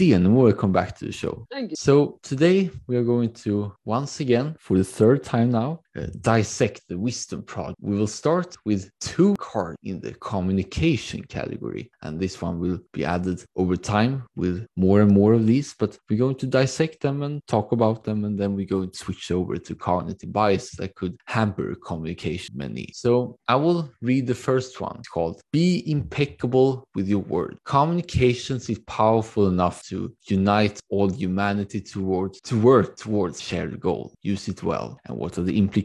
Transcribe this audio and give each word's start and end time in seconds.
Sten, 0.00 0.34
welcome 0.34 0.72
back 0.72 0.96
to 0.96 1.04
the 1.04 1.12
show. 1.12 1.46
Thank 1.50 1.72
you. 1.72 1.76
So 1.76 2.18
today 2.22 2.70
we 2.86 2.96
are 2.96 3.04
going 3.04 3.34
to 3.44 3.74
once 3.84 4.20
again, 4.20 4.56
for 4.58 4.78
the 4.78 4.82
third 4.82 5.22
time 5.22 5.50
now, 5.50 5.80
uh, 5.96 6.06
dissect 6.20 6.82
the 6.88 6.98
wisdom 6.98 7.42
project. 7.42 7.76
We 7.80 7.96
will 7.96 8.06
start 8.06 8.56
with 8.64 8.90
two 9.00 9.34
cards 9.38 9.78
in 9.82 10.00
the 10.00 10.12
communication 10.14 11.24
category, 11.24 11.90
and 12.02 12.18
this 12.18 12.40
one 12.40 12.58
will 12.60 12.78
be 12.92 13.04
added 13.04 13.44
over 13.56 13.76
time 13.76 14.24
with 14.36 14.66
more 14.76 15.00
and 15.00 15.10
more 15.10 15.32
of 15.32 15.46
these. 15.46 15.74
But 15.78 15.98
we're 16.08 16.18
going 16.18 16.36
to 16.36 16.46
dissect 16.46 17.00
them 17.00 17.22
and 17.22 17.44
talk 17.46 17.72
about 17.72 18.04
them, 18.04 18.24
and 18.24 18.38
then 18.38 18.54
we 18.54 18.64
go 18.64 18.86
to 18.86 18.96
switch 18.96 19.30
over 19.30 19.56
to 19.56 19.74
cognitive 19.74 20.32
bias 20.32 20.70
that 20.76 20.94
could 20.94 21.16
hamper 21.26 21.74
communication 21.74 22.56
many. 22.56 22.90
So 22.94 23.36
I 23.48 23.56
will 23.56 23.90
read 24.00 24.26
the 24.26 24.34
first 24.34 24.80
one. 24.80 24.96
It's 24.98 25.08
called 25.08 25.40
"Be 25.52 25.82
impeccable 25.90 26.84
with 26.94 27.08
your 27.08 27.24
word." 27.36 27.58
Communications 27.64 28.68
is 28.70 28.78
powerful 28.80 29.48
enough 29.48 29.82
to 29.88 30.14
unite 30.28 30.80
all 30.90 31.10
humanity 31.10 31.80
towards 31.80 32.40
to 32.42 32.58
work 32.60 32.96
towards 32.96 33.40
shared 33.40 33.80
goal. 33.80 34.14
Use 34.22 34.48
it 34.48 34.62
well. 34.62 34.98
And 35.06 35.16
what 35.16 35.36
are 35.38 35.42
the 35.42 35.56
implications? 35.56 35.79